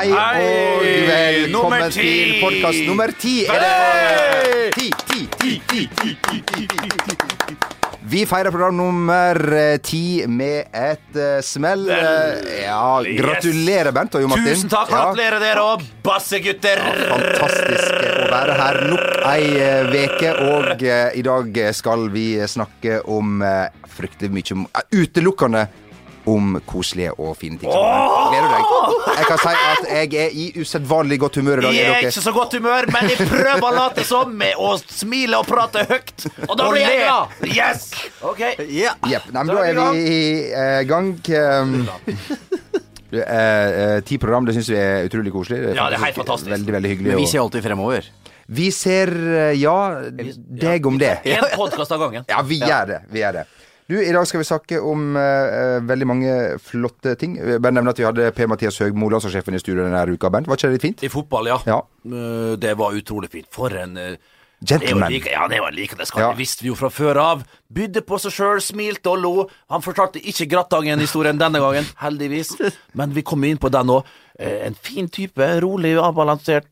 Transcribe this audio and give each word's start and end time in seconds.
Hei, 0.00 0.08
og 0.16 0.84
velkommen 1.10 1.90
til 1.92 2.38
podkast 2.40 2.86
nummer 2.88 3.10
ti. 3.20 3.34
Vi 8.08 8.22
feirer 8.24 8.48
program 8.48 8.78
nummer 8.78 9.36
eh, 9.58 9.74
ti 9.84 10.22
med 10.24 10.70
et 10.72 11.18
eh, 11.20 11.42
smell. 11.44 11.84
Eh, 11.92 12.62
ja, 12.62 12.80
gratulerer, 13.18 13.92
Bent 13.92 14.16
og 14.16 14.24
Jo 14.24 14.30
Martin. 14.32 14.48
Tusen 14.48 14.72
takk. 14.72 14.88
Gratulerer 14.88 15.44
dere 15.44 15.66
òg, 15.74 15.84
bassegutter. 16.06 16.80
fantastisk 17.10 18.08
å 18.08 18.32
være 18.32 18.56
her 18.62 18.80
nok 18.94 19.06
ei 19.34 19.44
uke, 20.00 20.32
og 20.48 20.88
i 20.88 21.26
dag 21.28 21.62
skal 21.76 22.08
vi 22.16 22.26
snakke 22.48 23.02
om 23.04 23.44
fryktelig 24.00 24.32
mye 24.32 24.64
utelukkende 24.96 25.68
om 26.30 26.56
koselige 26.68 27.12
og 27.18 27.34
fine 27.38 27.58
ting. 27.60 27.70
Gleder 27.70 28.46
du 28.46 28.54
deg? 28.54 29.16
Jeg 29.18 29.28
kan 29.28 29.40
si 29.42 29.54
at 29.54 29.88
jeg 29.90 30.20
er 30.24 30.36
i 30.42 30.46
usedvanlig 30.60 31.18
godt 31.22 31.40
humør 31.40 31.62
i 31.62 31.66
dag. 31.66 31.76
Jeg 31.76 31.90
er 31.94 32.06
ikke 32.10 32.24
så 32.24 32.34
godt 32.36 32.56
humør, 32.58 32.88
men 32.94 33.10
jeg 33.10 33.28
prøver 33.30 33.66
å 33.66 33.72
late 33.76 34.04
som 34.06 34.32
med 34.42 34.58
å 34.60 34.72
smile 34.80 35.40
og 35.40 35.48
prate 35.50 35.84
høyt. 35.90 36.26
Og 36.46 36.54
da 36.60 36.70
blir 36.70 36.84
jeg 36.84 37.02
glad. 37.02 37.36
Yes! 37.50 37.90
Ok. 38.22 38.44
Yeah. 38.66 38.96
Yep. 39.08 39.30
Nei, 39.34 39.44
men 39.44 39.52
da 39.52 39.66
er 39.66 39.80
vi 39.80 40.06
i 40.14 40.22
uh, 40.54 40.80
gang. 40.88 41.12
Um, 41.18 41.76
du, 43.12 43.20
eh, 43.20 43.36
eh, 43.36 44.00
ti 44.06 44.18
program, 44.22 44.46
det 44.46 44.54
syns 44.58 44.70
vi 44.70 44.78
er 44.78 45.06
utrolig 45.08 45.32
koselig. 45.34 45.72
Ja, 45.74 45.88
det 45.90 45.98
er 45.98 46.06
helt 46.06 46.20
fantastisk. 46.22 46.52
Veldig, 46.52 46.76
veldig 46.78 46.92
hyggelig. 46.94 47.14
Men 47.14 47.24
vi 47.24 47.30
ser 47.30 47.42
alltid 47.42 47.66
fremover. 47.66 48.10
vi 48.50 48.70
ser 48.74 49.10
Ja, 49.58 49.78
deg 50.64 50.86
om 50.86 50.98
det. 50.98 51.16
En 51.24 51.48
podkast 51.56 51.92
av 51.94 52.06
gangen. 52.06 52.28
Ja, 52.30 52.44
vi 52.46 52.62
gjør 52.62 52.94
det. 52.94 53.02
Vi 53.10 53.24
gjør 53.24 53.42
det. 53.42 53.48
Du, 53.90 53.96
I 53.98 54.12
dag 54.14 54.22
skal 54.30 54.38
vi 54.38 54.46
snakke 54.46 54.78
om 54.86 55.16
uh, 55.18 55.80
veldig 55.82 56.06
mange 56.06 56.34
flotte 56.62 57.16
ting. 57.18 57.32
Bare 57.58 57.74
nevne 57.74 57.90
at 57.90 57.98
vi 57.98 58.04
hadde 58.06 58.28
Per-Mathias 58.36 58.76
Høgmo, 58.84 59.08
landslagssjefen 59.10 59.56
i 59.58 59.62
studio 59.62 59.82
denne 59.82 60.04
uka. 60.14 60.30
Bernt, 60.30 60.46
Var 60.46 60.60
ikke 60.60 60.68
det 60.70 60.76
litt 60.76 60.84
fint? 60.86 61.02
I 61.02 61.10
fotball, 61.10 61.48
ja. 61.50 61.56
Ja. 61.66 61.80
Uh, 62.06 62.52
Det 62.62 62.76
var 62.78 62.94
utrolig 62.94 63.32
fint. 63.32 63.48
For 63.50 63.74
en 63.74 63.98
uh, 63.98 64.12
Gentleman. 64.62 65.10
jo 65.10 65.16
like- 65.18 65.32
Ja, 65.34 65.48
det 65.50 65.58
var 65.64 65.74
like 65.74 65.98
det 65.98 66.06
skal. 66.06 66.22
Ja. 66.22 66.30
Det 66.30 66.38
visste 66.44 66.62
vi 66.62 66.70
jo 66.70 66.76
fra 66.78 66.90
før 66.94 67.18
av. 67.18 67.42
Bydde 67.72 68.04
på 68.06 68.20
seg 68.22 68.36
sjøl, 68.36 68.62
smilte 68.62 69.10
og 69.10 69.18
lo. 69.24 69.34
Han 69.74 69.82
fortalte 69.82 70.22
ikke 70.22 70.46
Grattangen-historien 70.54 71.40
denne 71.40 71.58
gangen, 71.58 71.90
heldigvis. 72.04 72.54
Men 72.94 73.10
vi 73.16 73.26
kommer 73.26 73.50
inn 73.50 73.58
på 73.58 73.72
den 73.74 73.90
òg. 73.90 74.06
En 74.38 74.78
fin 74.78 75.08
type. 75.10 75.42
Rolig, 75.66 75.96
avbalansert. 75.98 76.70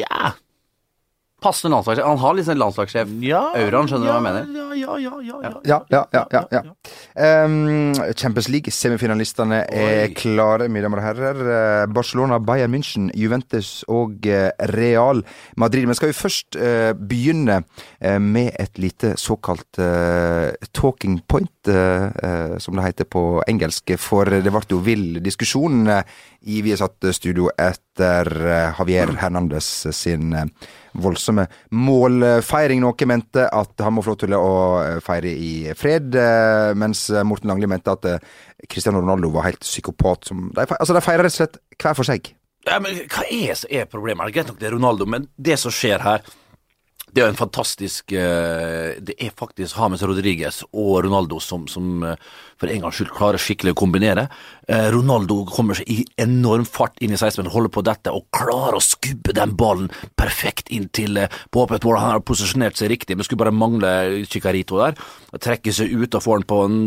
Ja. 0.00 0.32
Passende 1.38 1.76
landslagssjef. 1.76 2.06
Han 2.08 2.18
har 2.18 2.34
liksom 2.34 2.50
sånn 2.50 2.58
landslagssjef 2.64 3.10
ja 3.22 3.40
skjønner 3.86 4.08
du 4.08 4.10
hva 4.10 4.16
jeg 4.16 4.24
mener? 4.24 4.46
Ja, 4.78 4.96
ja, 4.96 4.96
ja. 4.98 5.18
ja, 5.22 5.36
ja, 5.38 5.50
Ja, 5.70 5.76
ja, 5.92 6.00
ja. 6.34 6.42
ja, 6.50 6.62
ja. 6.64 7.44
Um, 7.44 7.92
Champions 8.18 8.48
League-semifinalistene 8.50 9.60
er 9.70 10.08
Oi. 10.08 10.16
klare, 10.18 10.66
mine 10.66 10.82
damer 10.82 10.98
og 10.98 11.06
herrer. 11.06 11.42
Eh, 11.54 11.84
Barcelona, 11.94 12.40
Bayern 12.42 12.74
München, 12.74 13.06
Juventus 13.14 13.84
og 13.86 14.26
eh, 14.26 14.50
Real 14.72 15.22
Madrid. 15.62 15.86
Men 15.86 15.98
skal 15.98 16.10
vi 16.10 16.18
først 16.18 16.58
uh, 16.58 16.90
begynne 16.98 17.60
med 18.18 18.50
et 18.58 18.78
lite 18.82 19.12
såkalt 19.20 19.78
uh, 19.78 20.50
talking 20.74 21.20
point, 21.30 21.70
uh, 21.70 22.58
som 22.58 22.74
det 22.74 22.88
heter 22.88 23.06
på 23.06 23.24
engelsk. 23.46 23.94
For 24.02 24.26
det 24.26 24.50
ble 24.50 24.64
jo 24.74 24.82
vill 24.82 25.22
diskusjon 25.22 25.86
i 25.86 26.60
Viasat 26.66 27.10
studio 27.14 27.50
etter 27.54 28.30
Javier 28.78 29.14
Hernandez 29.18 29.86
sin 29.94 30.32
eh, 30.32 30.46
voldsomme 31.28 31.46
målfeiring. 31.70 32.80
Noen 32.82 33.10
mente 33.10 33.46
at 33.46 33.84
han 33.84 33.94
må 33.94 34.02
få 34.04 34.14
lov 34.14 34.20
til 34.22 34.34
å 34.36 34.50
eh, 34.80 34.98
feire 35.04 35.32
i 35.32 35.52
fred, 35.76 36.16
eh, 36.16 36.74
mens 36.78 37.08
Morten 37.24 37.50
Langli 37.50 37.68
mente 37.68 37.92
at 37.92 38.08
eh, 38.08 38.18
Cristiano 38.68 39.00
Ronaldo 39.00 39.30
var 39.34 39.48
helt 39.48 39.64
psykopat. 39.64 40.28
Som, 40.28 40.50
de, 40.54 40.66
altså, 40.66 40.94
de 40.96 41.04
feirer 41.04 41.26
rett 41.26 41.36
og 41.36 41.40
slett 41.42 41.60
hver 41.78 41.96
for 41.98 42.08
seg. 42.08 42.32
Ja, 42.66 42.80
men 42.82 42.98
hva 43.08 43.24
er, 43.30 43.56
er 43.70 43.88
problemet? 43.88 44.26
Det 44.26 44.32
er 44.32 44.36
Greit 44.38 44.52
nok 44.52 44.60
det 44.60 44.68
er 44.68 44.76
Ronaldo, 44.76 45.06
men 45.08 45.28
det 45.36 45.58
som 45.60 45.72
skjer 45.72 46.02
her 46.04 46.24
det 47.14 47.22
er 47.22 47.30
en 47.30 47.38
fantastisk 47.38 48.12
eh, 48.12 48.98
Det 49.00 49.14
er 49.16 49.32
faktisk 49.36 49.78
James 49.78 50.02
Rodriguez 50.04 50.60
og 50.72 51.04
Ronaldo 51.06 51.40
som, 51.40 51.66
som 51.70 52.02
eh, 52.04 52.18
for 52.58 52.70
en 52.70 52.82
gangs 52.82 52.98
skyld 52.98 53.12
klarer 53.14 53.40
skikkelig 53.40 53.72
å 53.74 53.78
kombinere. 53.78 54.26
Eh, 54.66 54.88
Ronaldo 54.92 55.40
kommer 55.48 55.78
seg 55.78 55.88
i 55.92 56.02
enorm 56.20 56.66
fart 56.68 56.98
inn 57.04 57.14
i 57.14 57.18
16 57.18 57.46
holder 57.54 57.72
på 57.72 57.84
dette 57.86 58.12
og 58.12 58.26
klarer 58.34 58.76
å 58.78 58.82
skubbe 58.82 59.34
den 59.36 59.54
ballen 59.58 59.88
perfekt 60.18 60.72
inn 60.74 60.88
til 60.94 61.20
på 61.54 61.62
åpent 61.64 61.86
mål. 61.86 62.00
Han 62.02 62.16
har 62.16 62.24
posisjonert 62.26 62.80
seg 62.80 62.90
riktig, 62.92 63.16
men 63.16 63.26
skulle 63.26 63.44
bare 63.44 63.54
mangle 63.54 63.92
Chicarito 64.26 64.80
der. 64.82 64.98
Trekker 65.38 65.74
seg 65.74 65.94
ut 65.94 66.18
og 66.18 66.24
får 66.24 66.42
den 66.42 66.48
på 66.50 66.62
en, 66.66 66.80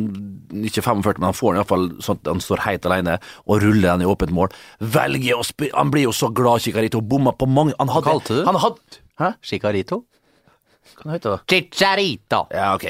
ikke 0.68 0.84
45, 0.84 1.22
men 1.22 1.30
han 1.30 1.40
får 1.40 1.54
den 1.54 1.62
iallfall 1.64 1.88
sånn 2.04 2.20
at 2.20 2.34
han 2.34 2.44
står 2.44 2.66
helt 2.68 2.90
alene 2.90 3.18
og 3.48 3.64
ruller 3.64 3.94
den 3.94 4.04
i 4.04 4.12
åpent 4.12 4.36
mål. 4.36 4.52
Velger 4.84 5.40
å 5.40 5.48
spille 5.48 5.78
Han 5.78 5.92
blir 5.94 6.10
jo 6.10 6.16
så 6.16 6.30
glad, 6.36 6.66
Chicarito. 6.66 7.00
Bomma 7.00 7.32
på 7.32 7.48
mange 7.48 7.78
Han 7.80 7.90
hadde 7.96 8.12
kalte 8.12 8.42
du? 8.42 8.44
Han 8.50 8.60
hadde 8.60 9.02
Hæ? 9.22 9.36
Chicarito? 9.46 10.04
Hva 11.02 11.16
heter 11.16 11.38
det? 11.38 11.40
Chicharito. 11.50 12.44
Ja, 12.54 12.74
ok, 12.76 12.86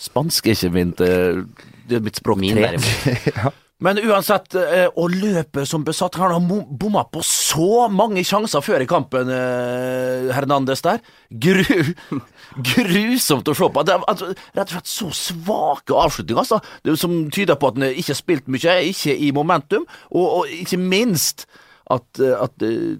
spansk 0.00 0.48
er 0.48 0.56
ikke 0.56 0.72
mitt 0.74 1.04
eh, 1.04 1.42
Det 1.88 1.98
er 1.98 2.04
mitt 2.04 2.20
språk 2.20 2.40
Min 2.40 2.60
derimot. 2.60 3.60
Men 3.84 3.98
uansett, 4.00 4.54
eh, 4.56 4.86
å 4.88 5.08
løpe 5.10 5.64
som 5.68 5.82
besatt 5.84 6.14
Han 6.16 6.32
har 6.32 6.68
bomma 6.78 7.02
på 7.10 7.20
så 7.26 7.88
mange 7.92 8.22
sjanser 8.24 8.62
før 8.64 8.84
i 8.84 8.88
kampen, 8.88 9.28
eh, 9.28 10.30
Hernandez 10.32 10.80
der. 10.86 11.02
Gru, 11.28 11.92
grusomt 12.70 13.50
å 13.50 13.56
se 13.56 13.68
på. 13.68 13.84
Det 13.84 13.96
er, 13.96 14.06
altså, 14.08 14.30
rett 14.54 14.70
og 14.70 14.76
slett 14.76 14.92
så 14.92 15.10
svake 15.18 15.98
avslutninger, 16.04 16.40
altså. 16.46 16.62
Det, 16.84 16.96
som 17.00 17.18
tyder 17.34 17.58
på 17.60 17.72
at 17.72 17.80
han 17.80 17.90
ikke 17.90 18.14
har 18.14 18.20
spilt 18.22 18.48
mye, 18.48 18.78
ikke 18.94 19.18
i 19.18 19.34
momentum, 19.36 19.84
og, 20.14 20.24
og 20.38 20.56
ikke 20.62 20.80
minst 20.80 21.48
at, 21.92 22.20
eh, 22.20 22.32
at 22.40 22.62
eh, 22.64 22.96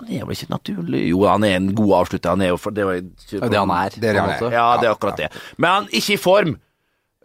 Han 0.00 0.08
er 0.08 0.24
vel 0.24 0.36
ikke 0.36 0.52
naturlig 0.52 1.02
Jo, 1.10 1.24
han 1.28 1.44
er 1.44 1.58
en 1.58 1.72
god 1.76 1.94
avslutter. 2.00 2.32
Han 2.32 2.44
er 2.44 2.54
jo 2.54 2.60
for, 2.60 2.72
det, 2.72 2.86
var 2.88 3.00
ikke, 3.00 3.36
Det 3.36 3.42
er 3.42 3.50
det 3.52 3.58
han 3.60 3.72
er. 3.76 3.96
Det 3.96 4.08
er 4.08 4.16
det 4.16 4.22
han 4.22 4.36
er. 4.36 4.54
ja, 4.56 4.68
det 4.80 4.88
er 4.88 4.94
akkurat 4.94 5.18
det. 5.20 5.28
Men 5.58 5.70
han 5.70 5.88
er 5.90 5.98
ikke 6.00 6.14
i 6.14 6.20
form, 6.20 6.54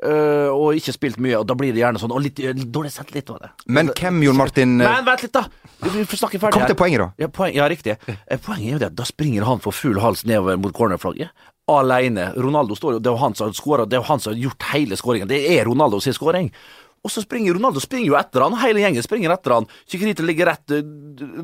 øh, 0.03 0.49
og 0.51 0.75
ikke 0.75 0.95
spilt 0.95 1.21
mye, 1.23 1.37
og 1.39 1.47
da 1.47 1.55
blir 1.59 1.71
det 1.75 1.83
gjerne 1.83 2.01
sånn, 2.01 2.11
og 2.15 2.19
litt, 2.25 2.41
litt 2.43 2.71
dårlig 2.75 2.91
selvtillit 2.91 3.31
over 3.31 3.47
det. 3.47 3.51
Men 3.67 3.93
hvem, 3.95 4.19
Jon 4.27 4.39
Martin 4.39 4.75
Men 4.81 5.07
vent 5.07 5.23
litt, 5.23 5.35
da! 5.35 5.45
Vi 5.85 6.03
får 6.03 6.23
snakke 6.25 6.41
ferdig 6.41 6.59
Kom 6.59 6.67
til 6.67 6.79
poenget, 6.79 7.05
da. 7.05 7.09
Ja, 7.23 7.31
poen, 7.31 7.53
ja 7.55 7.69
riktig. 7.71 7.95
Poenget 8.43 8.65
er 8.65 8.75
jo 8.75 8.81
det 8.83 8.91
at 8.91 8.99
da 8.99 9.07
springer 9.07 9.47
han 9.47 9.63
for 9.63 9.75
full 9.75 10.01
hals 10.03 10.25
nedover 10.27 10.59
mot 10.59 10.75
cornerflagget. 10.75 11.31
Alene. 11.69 12.31
Ronaldo 12.35 12.75
står 12.75 12.97
jo, 12.97 12.99
det 12.99 13.11
er 13.11 13.15
jo 13.15 13.23
han 13.23 13.35
som 13.37 13.47
har 13.47 13.55
skåra, 13.55 13.85
det 13.87 13.95
er 13.95 14.01
jo 14.01 14.09
han 14.09 14.19
som 14.19 14.33
har 14.33 14.39
gjort 14.41 14.69
hele 14.73 14.97
skåringen. 14.99 15.29
Det 15.29 15.39
er 15.53 15.67
Ronaldo 15.69 16.01
sin 16.03 16.17
skåring. 16.17 16.51
Og 17.03 17.11
så 17.13 17.21
springer 17.23 17.55
Ronaldo 17.55 17.79
springer 17.79 18.09
jo 18.11 18.17
etter 18.19 18.43
han, 18.43 18.57
hele 18.59 18.81
gjengen 18.83 19.05
springer 19.05 19.31
etter 19.31 19.53
han. 19.55 19.67
Chiquinito 19.87 20.25
ligger 20.27 20.49
rett, 20.51 20.73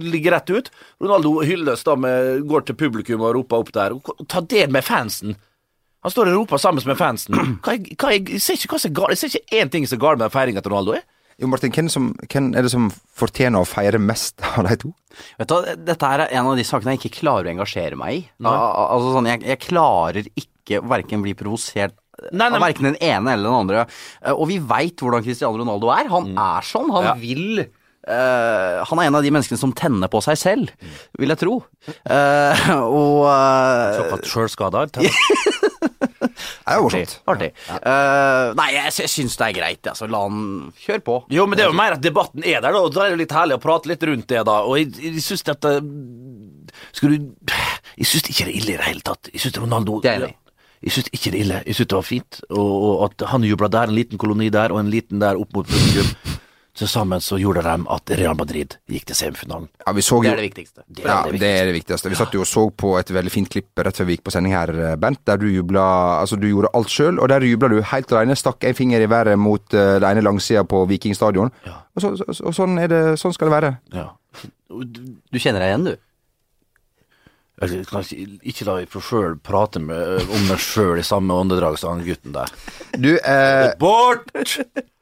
ligger 0.04 0.36
rett 0.36 0.50
ut. 0.52 0.70
Ronaldo 1.02 1.38
hylles 1.48 1.84
da 1.88 1.96
med, 1.96 2.42
går 2.50 2.66
til 2.68 2.76
publikum 2.80 3.24
og 3.24 3.36
roper 3.38 3.64
opp 3.64 3.72
der. 3.76 3.96
Og 3.96 4.26
Ta 4.32 4.42
del 4.44 4.70
med 4.76 4.84
fansen. 4.84 5.36
Han 6.06 6.14
står 6.14 6.30
og 6.34 6.42
roper 6.44 6.60
sammen 6.62 6.84
med 6.86 7.00
fansen. 7.00 7.40
Hva 7.66 7.78
hva 7.80 8.12
jeg 8.14 8.42
ser 8.44 8.60
ikke 8.60 8.78
hva. 8.92 9.08
Jeg 9.14 9.18
ser 9.24 9.32
ikke 9.32 9.62
én 9.64 9.72
ting 9.74 9.88
som 9.90 9.98
er 9.98 10.04
galt 10.04 10.22
med 10.22 10.34
feiringa 10.36 10.62
til 10.62 10.76
Ronaldo. 10.76 11.00
er. 11.00 11.06
Jo, 11.42 11.50
Martin, 11.52 11.72
hvem, 11.76 11.90
som, 11.92 12.12
hvem 12.32 12.46
er 12.56 12.64
det 12.64 12.70
som 12.72 12.86
fortjener 13.20 13.60
å 13.60 13.68
feire 13.68 14.00
mest 14.00 14.40
av 14.56 14.68
de 14.70 14.76
to? 14.86 14.92
Vet 15.40 15.50
du, 15.52 15.72
Dette 15.88 16.12
er 16.14 16.28
en 16.30 16.48
av 16.52 16.56
de 16.56 16.64
sakene 16.64 16.94
jeg 16.94 17.02
ikke 17.02 17.18
klarer 17.24 17.50
å 17.50 17.56
engasjere 17.56 17.98
meg 18.00 18.20
i. 18.22 18.22
Al 18.46 18.54
al- 18.54 18.92
altså 18.94 19.10
sånn, 19.18 19.28
jeg, 19.34 19.42
jeg 19.50 19.60
klarer 19.66 20.30
ikke 20.40 20.80
verken 20.88 21.26
bli 21.26 21.34
provosert 21.36 21.98
Nei, 22.32 22.50
nei, 22.50 22.60
verken 22.64 22.90
den 22.92 23.00
ene 23.04 23.34
eller 23.36 23.50
den 23.50 23.60
andre. 23.64 23.86
Eh, 24.24 24.32
Og 24.34 24.48
vi 24.48 24.60
veit 24.60 25.02
hvordan 25.04 25.24
Cristiano 25.26 25.58
Ronaldo 25.60 25.90
er. 25.92 26.08
Han 26.14 26.32
er 26.38 26.62
sånn. 26.68 26.92
Han 26.96 27.12
Ja. 27.12 27.16
vil 27.20 27.66
Uh, 28.06 28.86
Han 28.86 29.00
er 29.02 29.08
en 29.08 29.16
av 29.18 29.24
de 29.26 29.32
menneskene 29.34 29.58
som 29.58 29.72
tenner 29.74 30.06
på 30.14 30.20
seg 30.22 30.38
selv, 30.38 30.70
vil 31.18 31.32
jeg 31.34 31.40
tro. 31.42 31.56
Uh, 32.06 32.54
og 32.86 33.24
uh, 33.26 33.96
Såkalt 33.98 34.28
sjølskada. 34.30 34.84
Det 34.94 35.08
er 36.70 36.78
jo 36.78 36.84
morsomt. 36.86 37.16
Artig. 37.30 37.50
Uh, 37.72 38.54
nei, 38.60 38.68
jeg, 38.76 38.94
jeg 39.02 39.10
syns 39.10 39.38
det 39.40 39.48
er 39.48 39.56
greit. 39.58 39.90
Altså, 39.90 40.06
la 40.12 40.22
han 40.22 40.40
kjøre 40.86 41.02
på. 41.06 41.18
Jo, 41.34 41.48
men 41.50 41.58
det 41.58 41.66
er 41.66 41.72
jo 41.74 41.78
mer 41.82 41.98
at 41.98 42.06
debatten 42.06 42.46
er 42.46 42.62
der, 42.62 42.76
da, 42.78 42.84
og 42.86 42.94
da 42.94 43.08
er 43.08 43.16
det 43.16 43.24
litt 43.24 43.36
herlig 43.36 43.58
å 43.58 43.64
prate 43.66 43.90
litt 43.90 44.06
rundt 44.06 44.30
det, 44.30 44.42
da. 44.48 44.60
Og 44.70 44.78
jeg, 44.84 44.94
jeg 45.02 45.26
syns 45.26 45.46
dette 45.50 45.74
Skal 46.96 47.10
du 47.16 47.18
Jeg 47.98 48.10
syns 48.10 48.30
ikke 48.30 48.46
det 48.48 48.54
er 48.54 48.58
ille 48.62 48.74
i 48.76 48.80
det 48.80 48.88
hele 48.90 49.06
tatt. 49.06 49.30
Jeg 49.34 49.48
syns 49.48 49.62
Ronaldo 49.66 49.98
Det 50.06 50.12
er 50.14 50.28
enig. 50.28 50.36
Jeg 50.86 50.94
syns 50.94 51.08
ikke 51.12 51.32
det 51.34 51.38
er 51.40 51.44
ille. 51.44 51.60
Jeg 51.66 51.78
syns 51.78 51.90
det 51.92 51.98
var 51.98 52.06
fint. 52.06 52.42
Og, 52.54 52.74
og 52.86 53.06
at 53.10 53.28
han 53.32 53.46
jubla 53.48 53.70
der, 53.74 53.90
en 53.90 53.98
liten 53.98 54.22
koloni 54.22 54.52
der, 54.54 54.74
og 54.74 54.84
en 54.84 54.92
liten 54.94 55.22
der 55.24 55.40
opp 55.42 55.56
mot 55.58 55.70
publikum. 55.70 56.12
Til 56.76 56.90
sammen 56.92 57.22
så 57.24 57.38
gjorde 57.40 57.62
de 57.64 57.74
at 57.96 58.12
Real 58.20 58.36
Madrid 58.36 58.74
gikk 58.92 59.06
til 59.08 59.16
semifinalen. 59.16 59.70
Ja, 59.80 59.94
vi 59.96 60.04
så 60.04 60.18
Det 60.20 60.28
jo 60.28 60.34
er 60.34 60.42
det 60.42 60.48
viktigste. 60.50 60.82
Det 60.90 61.06
er 61.06 61.08
Ja, 61.08 61.32
det 61.32 61.40
det 61.40 61.52
er 61.62 61.66
det 61.70 61.74
viktigste. 61.78 62.10
Vi 62.12 62.18
satt 62.20 62.34
jo 62.36 62.42
og 62.44 62.50
så 62.50 62.66
på 62.70 62.98
et 63.00 63.14
veldig 63.16 63.32
fint 63.32 63.50
klipp 63.50 63.80
rett 63.80 63.96
før 63.96 64.10
vi 64.10 64.18
gikk 64.18 64.26
på 64.28 64.34
sending 64.36 64.54
her, 64.54 64.98
Bent, 65.00 65.22
der 65.26 65.38
du 65.38 65.48
jubla 65.48 66.20
Altså, 66.20 66.36
du 66.36 66.48
gjorde 66.50 66.74
alt 66.76 66.92
sjøl, 66.92 67.20
og 67.20 67.30
der 67.30 67.48
jubla 67.48 67.70
du 67.72 67.82
helt 67.82 68.12
alene. 68.12 68.36
Stakk 68.36 68.64
en 68.64 68.76
finger 68.76 69.02
i 69.02 69.08
været 69.10 69.40
mot 69.40 69.64
uh, 69.74 70.00
den 70.04 70.10
ene 70.10 70.22
langsida 70.22 70.64
på 70.64 70.86
Viking 70.86 71.16
stadion. 71.16 71.50
Ja. 71.66 71.80
Og, 71.96 72.02
så, 72.02 72.16
så, 72.18 72.44
og 72.44 72.54
sånn, 72.54 72.78
er 72.78 72.92
det, 72.92 73.20
sånn 73.20 73.34
skal 73.34 73.48
det 73.48 73.56
være. 73.56 73.72
Ja. 73.96 74.10
Du 74.68 75.40
kjenner 75.40 75.64
deg 75.64 75.72
igjen, 75.72 75.88
du? 75.88 75.96
Jeg 77.62 77.86
kan 77.88 78.04
ikke, 78.04 78.66
la 78.68 78.74
meg 78.82 78.96
sjøl 79.00 79.38
prate 79.40 79.80
med, 79.80 80.26
om 80.28 80.50
meg 80.50 80.60
sjøl 80.60 81.00
i 81.00 81.06
samme 81.08 81.38
åndedrag 81.40 81.78
som 81.80 81.96
han 81.96 82.04
gutten 82.04 82.36
der. 82.36 82.52
Du, 83.00 83.14
eh, 83.16 83.72
Bort! 83.80 84.34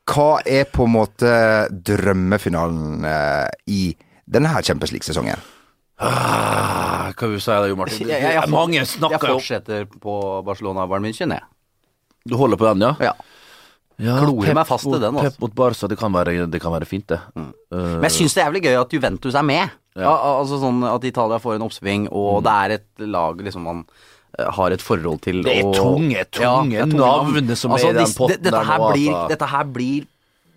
hva 0.04 0.30
er 0.46 0.68
på 0.68 0.86
en 0.86 0.94
måte 0.98 1.34
drømmefinalen 1.72 3.08
eh, 3.08 3.50
i 3.72 3.82
denne 4.30 4.52
her 4.54 4.66
Champions 4.66 4.94
League-sesongen? 4.94 5.42
Ah, 6.04 7.14
hva 7.14 7.30
vil 7.30 7.38
du 7.38 7.44
si 7.44 7.52
da, 7.52 7.68
Jo 7.70 7.78
Martin? 7.80 8.08
Jeg, 8.12 8.20
jeg, 8.20 8.36
jeg, 8.36 8.52
Mange 8.52 8.80
jeg 8.82 8.90
snakker 8.96 9.34
jo 9.34 9.38
fortsetter 9.40 9.86
på 9.88 10.18
Barcelona 10.46 10.86
og 10.86 10.92
Bayern 10.92 11.06
München, 11.08 11.34
jeg. 11.36 11.46
Du 12.28 12.36
holder 12.40 12.60
på 12.60 12.68
den, 12.70 12.84
ja? 12.86 13.12
Ja. 13.12 13.14
ja 14.04 14.18
Klorer 14.24 14.58
meg 14.58 14.68
fast 14.68 14.88
til 14.88 15.00
den, 15.00 15.16
altså. 15.16 15.34
Pep 15.34 15.46
mot 15.46 15.56
Barca, 15.58 15.90
det 15.92 16.00
kan 16.00 16.14
være, 16.16 16.48
det 16.52 16.62
kan 16.64 16.76
være 16.76 16.88
fint, 16.90 17.08
det. 17.12 17.20
Eh, 17.38 17.48
Men 17.78 18.10
jeg 18.10 18.18
syns 18.18 18.36
det 18.36 18.44
er 18.44 18.50
jævlig 18.50 18.64
gøy 18.68 18.78
at 18.82 18.98
Juventus 18.98 19.40
er 19.40 19.48
med. 19.48 19.80
Ja. 19.95 20.10
al- 20.10 20.40
altså 20.45 20.57
sånn 20.60 20.84
At 20.95 21.04
Italia 21.06 21.38
får 21.40 21.56
en 21.56 21.62
oppsving, 21.68 22.07
og 22.12 22.42
Mm. 22.42 22.44
det 22.44 22.54
er 22.54 22.72
et 22.80 23.07
lag 23.10 23.38
liksom 23.38 23.62
man 23.63 23.86
eh, 24.40 24.50
har 24.50 24.72
et 24.72 24.81
forhold 24.81 25.22
til. 25.22 25.44
Det 25.44 25.60
er 25.60 25.66
og- 25.66 25.75
tunge, 25.75 26.25
tunge 26.31 26.74
ja, 26.74 26.86
navn 26.86 27.56
som 27.56 27.72
er 27.72 27.78
i 27.78 27.92
den 27.94 28.06
potten 28.07 28.28
dette, 28.30 28.42
dette 28.44 28.51
der 28.51 28.63
her 28.63 28.80
nå, 28.80 28.92
blir, 28.94 29.12
altså. 29.13 29.30
Dette 29.30 29.48
her 29.48 29.63
blir 29.66 30.06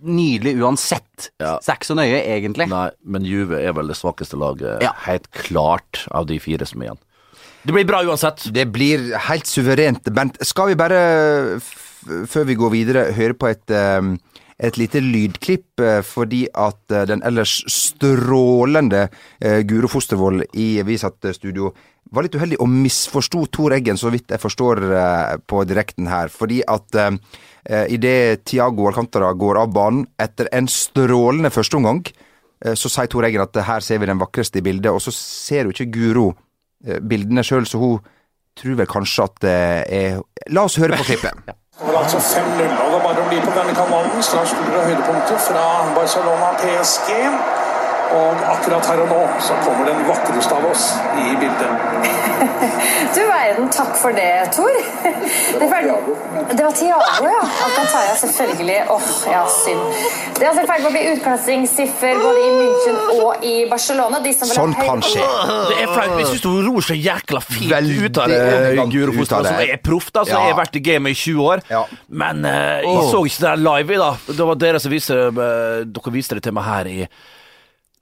nydelig 0.02 0.54
uansett. 0.60 1.30
Ja. 1.40 1.58
Det 1.58 1.68
er 1.68 1.76
ikke 1.76 1.88
så 1.90 1.96
nøye, 1.96 2.20
egentlig. 2.26 2.68
Nei, 2.68 2.90
men 3.04 3.24
Juve 3.24 3.60
er 3.62 3.72
vel 3.72 3.86
det 3.88 3.96
svakeste 3.96 4.36
laget, 4.38 4.80
Ja. 4.82 4.92
helt 5.04 5.30
klart, 5.32 6.06
av 6.10 6.26
de 6.26 6.38
fire 6.38 6.64
som 6.66 6.80
er 6.82 6.86
igjen. 6.88 6.98
Det 7.66 7.74
blir 7.74 7.86
bra 7.86 8.02
uansett. 8.04 8.50
Det 8.52 8.70
blir 8.72 9.16
helt 9.18 9.44
suverent, 9.46 10.04
Bent. 10.14 10.36
Skal 10.46 10.68
vi 10.68 10.74
bare, 10.74 11.56
f 11.56 12.04
før 12.28 12.44
vi 12.46 12.54
går 12.54 12.70
videre, 12.70 13.12
høre 13.12 13.34
på 13.34 13.48
et, 13.50 13.68
eh, 13.70 14.16
et 14.56 14.78
lite 14.80 15.02
lydklipp, 15.04 15.80
eh, 15.80 16.00
fordi 16.06 16.46
at 16.54 16.92
eh, 16.92 17.04
den 17.08 17.22
ellers 17.26 17.58
strålende 17.68 19.08
eh, 19.40 19.60
Guro 19.68 19.90
Fostervoll 19.92 20.44
i 20.56 20.80
Visat-studio 20.86 21.74
var 22.14 22.26
litt 22.26 22.36
uheldig 22.38 22.58
og 22.62 22.70
misforsto 22.70 23.44
Tor 23.52 23.74
Eggen, 23.76 23.98
så 23.98 24.10
vidt 24.14 24.30
jeg 24.30 24.42
forstår 24.42 24.82
eh, 24.86 25.34
på 25.46 25.64
direkten 25.68 26.08
her. 26.10 26.30
Fordi 26.32 26.62
at 26.66 26.98
uh, 27.00 27.16
idet 27.90 28.44
Tiago 28.46 28.86
Alcantara 28.86 29.32
går 29.34 29.58
av 29.58 29.72
banen 29.74 30.04
etter 30.22 30.50
en 30.54 30.68
strålende 30.70 31.50
førsteomgang, 31.50 32.04
uh, 32.64 32.74
så 32.78 32.90
sier 32.92 33.10
Tor 33.10 33.26
Eggen 33.26 33.42
at 33.42 33.58
her 33.66 33.84
ser 33.84 34.02
vi 34.02 34.10
den 34.10 34.22
vakreste 34.22 34.62
i 34.62 34.66
bildet, 34.66 34.92
og 34.92 35.02
så 35.02 35.14
ser 35.14 35.66
jo 35.66 35.74
ikke 35.74 35.90
Guro 35.96 36.28
eh, 36.86 37.00
bildene 37.02 37.44
sjøl, 37.46 37.66
så 37.66 37.82
hun 37.82 37.98
tror 38.56 38.78
vel 38.78 38.88
kanskje 38.88 39.26
at 39.26 39.40
det 39.44 39.58
er 39.98 40.20
La 40.54 40.62
oss 40.68 40.78
høre 40.78 40.96
på 41.00 41.08
klippet. 41.08 41.56
Det 41.80 41.92
var 41.94 41.98
altså 42.02 42.18
5-0, 42.18 42.62
og 42.82 42.86
det 42.92 42.98
er 42.98 43.02
bare 43.04 43.20
å 43.20 43.28
bli 43.28 43.38
på 43.44 43.50
denne 43.52 43.72
kanalen. 43.76 44.22
Snart 44.24 44.48
spiller 44.48 44.78
det 44.78 44.84
høydepunktet 44.88 45.42
fra 45.44 45.64
Barcelona 45.98 46.46
PSG. 46.62 47.10
Og 48.14 48.42
akkurat 48.52 48.86
her 48.90 49.00
og 49.02 49.08
nå 49.10 49.20
så 49.42 49.56
kommer 49.64 49.88
den 49.90 50.04
vakreste 50.08 50.54
av 50.54 50.66
oss 50.70 50.90
i 51.18 51.34
bildet. 51.40 51.70
Du 53.16 53.22
verden, 53.24 53.68
takk 53.72 53.94
for 53.96 54.12
det, 54.12 54.28
Tor. 54.52 54.74
Det 55.56 55.66
var, 55.70 55.86
det 56.52 56.64
var 56.66 56.74
Tiago, 56.76 57.28
ja. 57.30 57.44
Alcantara, 57.64 58.12
selvfølgelig. 58.20 58.76
Åh, 58.92 59.06
ja, 59.30 59.40
synd. 59.48 59.80
Det 60.36 60.44
er 60.44 60.50
altså 60.50 60.64
i 60.64 60.68
ferd 60.68 60.82
med 60.84 60.88
å 60.90 60.92
bli 60.92 61.04
utklassingssiffer 61.14 62.20
både 62.20 62.42
i 62.42 62.50
München 62.58 62.98
og 63.22 63.46
i 63.46 63.54
Barcelona. 63.70 64.20
De 64.24 64.34
som 64.36 64.50
Sånn 64.50 64.74
kan 64.76 65.00
skje. 65.06 65.24
Det 65.70 65.78
er 65.86 65.92
flaut. 65.94 66.12
Jeg 66.20 66.28
syns 66.34 66.44
hun 66.44 66.58
ror 66.68 66.84
så 66.84 66.98
jækla 66.98 67.40
fint 67.46 67.70
Veldig 67.72 67.96
ut 68.04 68.20
av 68.20 68.28
det, 68.34 68.42
elegant 68.58 68.92
Guro 68.98 69.16
Fostervoll, 69.16 69.48
som 69.48 69.64
er 69.64 69.80
proff, 69.88 70.10
da, 70.12 70.26
som 70.28 70.36
Ja. 70.36 70.42
har 70.50 70.58
vært 70.60 70.76
i 70.76 70.84
gamet 70.90 71.16
i 71.16 71.20
20 71.22 71.48
år. 71.54 71.64
Ja. 71.72 71.82
Men 72.08 72.44
uh, 72.44 72.84
jeg 72.84 73.08
så 73.14 73.24
ikke 73.30 73.46
det 73.46 73.54
live, 73.64 74.02
da. 74.04 74.12
Det 74.28 74.50
var 74.52 74.60
dere 74.66 74.82
som 74.82 74.92
viste 74.92 75.16
uh, 75.32 75.80
Dere 75.88 76.14
viste 76.14 76.36
det 76.36 76.44
til 76.50 76.56
meg 76.58 76.68
her 76.68 76.92
i 76.92 76.98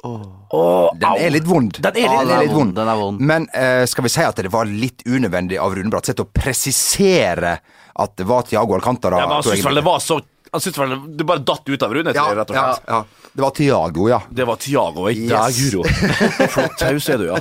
Åh, 0.04 0.90
Den 1.00 1.16
er 1.16 1.30
litt 1.32 1.46
vond. 1.48 1.78
Den 1.80 1.96
er 1.96 2.00
litt, 2.00 2.10
litt, 2.10 2.28
den 2.28 2.36
er 2.36 2.42
litt 2.44 2.52
vond. 2.54 2.74
Den 2.76 2.88
er 2.92 2.98
vond. 3.00 3.20
Men 3.24 3.48
uh, 3.54 3.86
skal 3.88 4.04
vi 4.04 4.12
si 4.12 4.20
at 4.26 4.36
det 4.44 4.52
var 4.52 4.68
litt 4.68 5.02
unødvendig 5.08 5.58
av 5.62 5.74
Rune 5.78 5.90
Bratseth 5.94 6.20
å 6.22 6.28
presisere 6.28 7.56
at 7.94 8.16
det 8.18 8.26
var 8.28 8.42
Tiago 8.48 8.74
Alcantara? 8.76 9.18
ja, 9.22 9.26
men 9.26 9.38
Han 9.40 9.42
syntes 9.46 9.64
vel 9.66 9.80
det 9.80 9.86
var 9.86 10.00
så 10.02 10.20
Han 10.54 10.62
syntes 10.62 10.78
vel 10.78 10.92
det 11.18 11.24
bare 11.26 11.42
datt 11.42 11.66
ut 11.66 11.82
av 11.82 11.94
Rune, 11.94 12.12
ja, 12.14 12.24
rett 12.36 12.50
og 12.50 12.56
slett. 12.56 12.88
ja. 12.88 13.04
Det 13.34 13.42
var 13.42 13.50
Tiago, 13.50 14.04
ja. 14.06 14.20
Det 14.30 14.44
var 14.46 14.56
Tiago, 14.62 15.08
ikke 15.10 15.26
Yes. 15.26 15.56
Guro. 15.58 15.82
Flott 16.54 16.76
taus 16.78 17.08
er 17.10 17.18
du, 17.18 17.24
ja. 17.32 17.40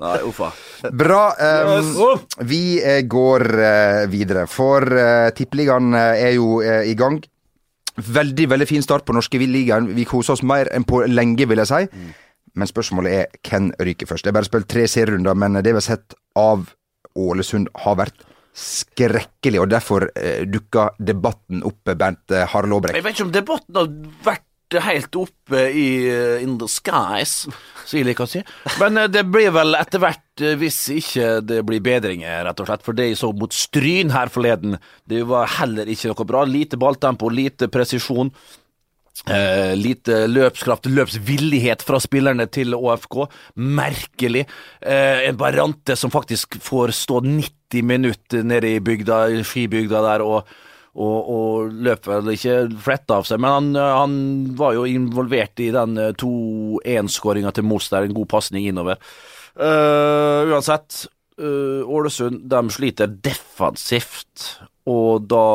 Nei, 0.00 0.16
uffa. 0.26 0.48
Bra. 0.90 1.20
Um, 1.38 1.70
Yes. 1.76 2.24
vi 2.50 2.62
eh, 2.82 3.02
går 3.06 3.44
uh, 3.60 4.06
videre, 4.10 4.48
for 4.50 4.82
uh, 4.90 5.28
Tippeligaen 5.38 5.94
er 5.94 6.32
jo 6.34 6.56
uh, 6.64 6.80
i 6.90 6.96
gang. 6.98 7.20
Veldig 7.96 8.46
veldig 8.50 8.68
fin 8.70 8.84
start 8.84 9.06
på 9.06 9.14
norske 9.16 9.40
ligaen. 9.40 9.90
Vi 9.96 10.06
koser 10.08 10.36
oss 10.36 10.44
mer 10.46 10.70
enn 10.74 10.86
på 10.86 11.02
lenge, 11.08 11.48
vil 11.50 11.62
jeg 11.62 11.70
si. 11.70 12.02
Men 12.58 12.70
spørsmålet 12.70 13.14
er 13.14 13.38
hvem 13.46 13.70
ryker 13.78 14.10
først. 14.10 14.26
Det 14.26 14.32
er 14.32 14.38
bare 14.38 14.48
spilt 14.48 14.68
tre 14.70 14.86
serierunder, 14.90 15.38
men 15.38 15.58
det 15.60 15.70
vi 15.70 15.78
har 15.78 15.86
sett 15.86 16.16
av 16.38 16.68
Ålesund, 17.18 17.70
har 17.82 17.96
vært 17.98 18.26
skrekkelig. 18.56 19.60
Og 19.62 19.70
derfor 19.70 20.08
eh, 20.14 20.46
dukka 20.46 20.90
debatten 20.98 21.64
opp, 21.66 21.82
Bernt 21.90 22.34
eh, 22.34 22.46
Harald 22.50 22.76
Aabrekk. 22.76 22.98
Jeg 22.98 23.06
vet 23.06 23.18
ikke 23.18 23.26
om 23.26 23.34
debatten 23.34 23.80
har 23.80 23.90
vært 24.26 24.46
helt 24.78 25.16
oppe 25.18 25.64
i 25.74 25.88
uh, 26.06 26.42
in 26.42 26.54
the 26.60 26.68
skies, 26.70 27.48
som 27.84 27.98
jeg 27.98 28.06
liker 28.06 28.28
å 28.28 28.30
si. 28.30 28.42
Men 28.82 29.00
eh, 29.00 29.10
det 29.10 29.24
blir 29.26 29.50
vel 29.54 29.74
etter 29.78 30.02
hvert, 30.02 30.22
eh, 30.38 30.54
hvis 30.60 30.78
ikke 30.94 31.40
det 31.42 31.64
blir 31.66 31.82
bedringer, 31.82 32.44
rett 32.46 32.62
og 32.62 32.70
slett. 32.70 32.86
For 32.86 32.96
det 32.96 33.10
jeg 33.10 33.20
så 33.20 33.32
mot 33.34 33.54
Stryn 33.54 34.14
her 34.14 34.30
forleden, 34.32 34.78
det 35.10 35.24
var 35.28 35.50
heller 35.58 35.90
ikke 35.90 36.12
noe 36.12 36.28
bra. 36.28 36.46
Lite 36.46 36.78
balltempo, 36.80 37.32
lite 37.34 37.70
presisjon. 37.72 38.30
Eh, 39.28 39.76
lite 39.76 40.24
løpskraft, 40.30 40.86
løpsvillighet 40.88 41.82
fra 41.84 41.98
spillerne 42.00 42.46
til 42.48 42.72
ÅFK. 42.78 43.26
Merkelig. 43.60 44.46
Eh, 44.80 45.28
en 45.28 45.36
Barante 45.36 45.96
som 45.96 46.12
faktisk 46.14 46.56
får 46.62 46.94
stå 46.96 47.20
90 47.26 47.84
minutter 47.84 48.46
nede 48.46 48.76
i 48.76 48.80
bygda, 48.80 49.26
skibygda 49.44 50.00
der, 50.06 50.24
og, 50.24 50.48
og, 51.00 51.30
og 51.32 51.78
løp 51.86 52.08
vel 52.10 52.32
ikke 52.34 52.56
fletta 52.84 53.20
av 53.20 53.28
seg, 53.28 53.40
men 53.42 53.54
han, 53.56 53.70
han 53.80 54.16
var 54.58 54.76
jo 54.76 54.86
involvert 54.88 55.62
i 55.64 55.70
den 55.74 55.96
eh, 56.00 56.12
2-1-skåringa 56.20 57.54
til 57.56 57.66
Moss 57.68 57.88
der, 57.92 58.06
en 58.06 58.16
god 58.16 58.28
pasning 58.30 58.68
innover. 58.68 59.00
Uh, 59.60 60.46
uansett, 60.52 61.06
uh, 61.42 61.82
Ålesund 61.90 62.44
de 62.48 62.60
sliter 62.72 63.10
defensivt, 63.10 64.52
og 64.88 65.26
da 65.28 65.46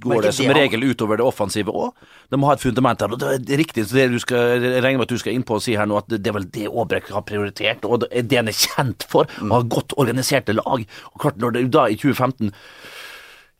går 0.00 0.24
det 0.24 0.32
som 0.36 0.48
det 0.48 0.56
regel 0.56 0.84
utover 0.90 1.20
det 1.20 1.26
offensive 1.26 1.72
òg. 1.74 2.08
De 2.30 2.38
må 2.38 2.48
ha 2.48 2.56
et 2.56 2.62
fundament 2.62 3.00
der. 3.00 3.12
og 3.12 3.20
Det 3.20 3.52
er 3.54 3.60
riktig, 3.60 3.84
så 3.88 3.98
det 3.98 4.06
du 4.14 4.20
skal, 4.22 4.62
jeg 4.62 4.82
regner 4.84 5.00
med 5.00 5.08
at 5.08 5.14
du 5.14 5.20
skal 5.20 5.36
inn 5.36 5.44
på 5.46 5.58
og 5.58 5.64
si 5.64 5.76
her 5.78 5.88
nå, 5.88 5.98
at 6.00 6.08
det, 6.10 6.22
det 6.24 6.32
er 6.32 6.38
vel 6.38 6.48
det 6.54 6.68
Aabrek 6.70 7.10
har 7.14 7.26
prioritert, 7.28 7.84
og 7.84 8.04
det 8.04 8.24
det 8.30 8.40
han 8.40 8.50
er 8.50 8.56
kjent 8.56 9.06
for. 9.10 9.30
Å 9.42 9.52
ha 9.52 9.60
godt 9.76 9.96
organiserte 10.00 10.56
lag. 10.56 10.86
Og 11.12 11.24
klart, 11.24 11.40
når 11.42 11.56
det 11.56 11.66
da 11.74 11.88
i 11.90 11.98
2015 12.00 12.54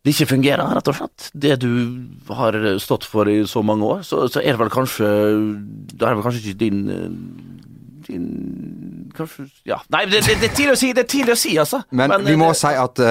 det 0.01 0.15
ikke 0.15 0.31
fungerer, 0.31 0.65
rett 0.73 0.89
og 0.89 0.97
slett, 0.97 1.27
det 1.37 1.59
du 1.61 1.73
har 2.33 2.57
stått 2.81 3.05
for 3.05 3.29
i 3.29 3.43
så 3.49 3.61
mange 3.67 3.85
år, 3.85 4.05
så, 4.07 4.23
så 4.33 4.41
er 4.41 4.55
det 4.55 4.63
vel 4.63 4.73
kanskje 4.73 5.09
Da 5.93 6.09
er 6.09 6.15
det 6.15 6.21
vel 6.21 6.25
kanskje 6.25 6.45
ikke 6.45 6.61
din 6.63 6.79
din 8.11 8.29
Kanskje 9.17 9.47
Ja. 9.69 9.81
Nei, 9.93 10.05
det, 10.11 10.23
det, 10.27 10.37
det 10.41 10.51
er 10.51 10.55
tidlig 10.57 10.75
å 10.75 10.81
si, 10.81 10.93
det 10.97 11.05
er 11.05 11.11
tidlig 11.11 11.35
å 11.35 11.39
si, 11.41 11.55
altså. 11.59 11.83
Men, 11.91 12.15
vi 12.25 12.37
må 12.39 12.51
det- 12.53 12.61
si 12.61 12.73
at 12.75 13.03
uh, 13.03 13.07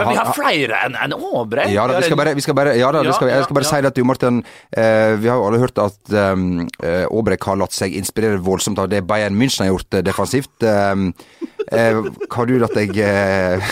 men 0.00 0.12
vi 0.12 0.18
har 0.20 0.32
flere 0.36 0.82
enn 0.86 0.96
en 1.04 1.14
Åbre. 1.20 1.66
Ja 1.72 1.86
da, 1.86 1.98
vi 2.00 2.08
skal 2.08 2.18
bare, 2.20 2.34
vi 2.38 2.44
skal 2.44 2.56
bare, 2.58 2.74
ja, 2.78 2.90
da, 2.94 3.02
Ja, 3.06 3.12
skal, 3.16 3.28
jeg 3.32 3.44
skal 3.46 3.58
bare 3.58 3.68
si 3.68 3.80
det 3.80 3.90
at 3.92 3.98
Jo 4.00 4.06
Martin, 4.08 4.40
uh, 4.76 5.12
vi 5.20 5.28
har 5.30 5.36
jo 5.40 5.46
alle 5.48 5.60
hørt 5.62 5.78
at 5.82 6.14
um, 6.14 6.66
eh, 6.82 7.06
har 7.40 7.56
latt 7.60 7.74
seg 7.76 7.94
inspirere 7.96 8.40
voldsomt 8.42 8.78
av 8.78 8.88
det 8.90 9.02
Bayern 9.06 9.36
München 9.38 9.64
har 9.64 9.72
gjort 9.72 9.94
eh, 9.98 10.02
defensivt. 10.06 10.52
Um, 10.62 11.12
eh, 11.72 12.00
har 12.34 12.46
du 12.48 12.54
latt 12.60 12.74
deg 12.76 12.96
eh, 13.00 13.70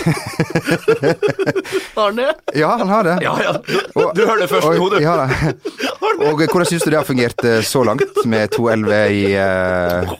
Arne? 1.99 2.33
Ja, 2.55 2.77
han 2.79 2.89
har 2.89 3.05
det. 3.05 3.19
Ja, 3.23 3.35
ja. 3.43 3.53
Du, 3.67 4.03
du 4.15 4.23
hører 4.27 4.45
det 4.45 4.51
først 4.51 4.67
og- 4.69 4.79
hodet. 4.79 5.03
Ja. 5.03 5.29
Og 6.29 6.41
hvordan 6.41 6.67
syns 6.67 6.83
du 6.83 6.91
det 6.91 6.99
har 6.99 7.07
fungert 7.07 7.45
eh, 7.47 7.61
så 7.63 7.85
langt, 7.87 8.03
med 8.27 8.51
2-11 8.57 8.95
i, 9.15 9.25
eh, 9.39 10.13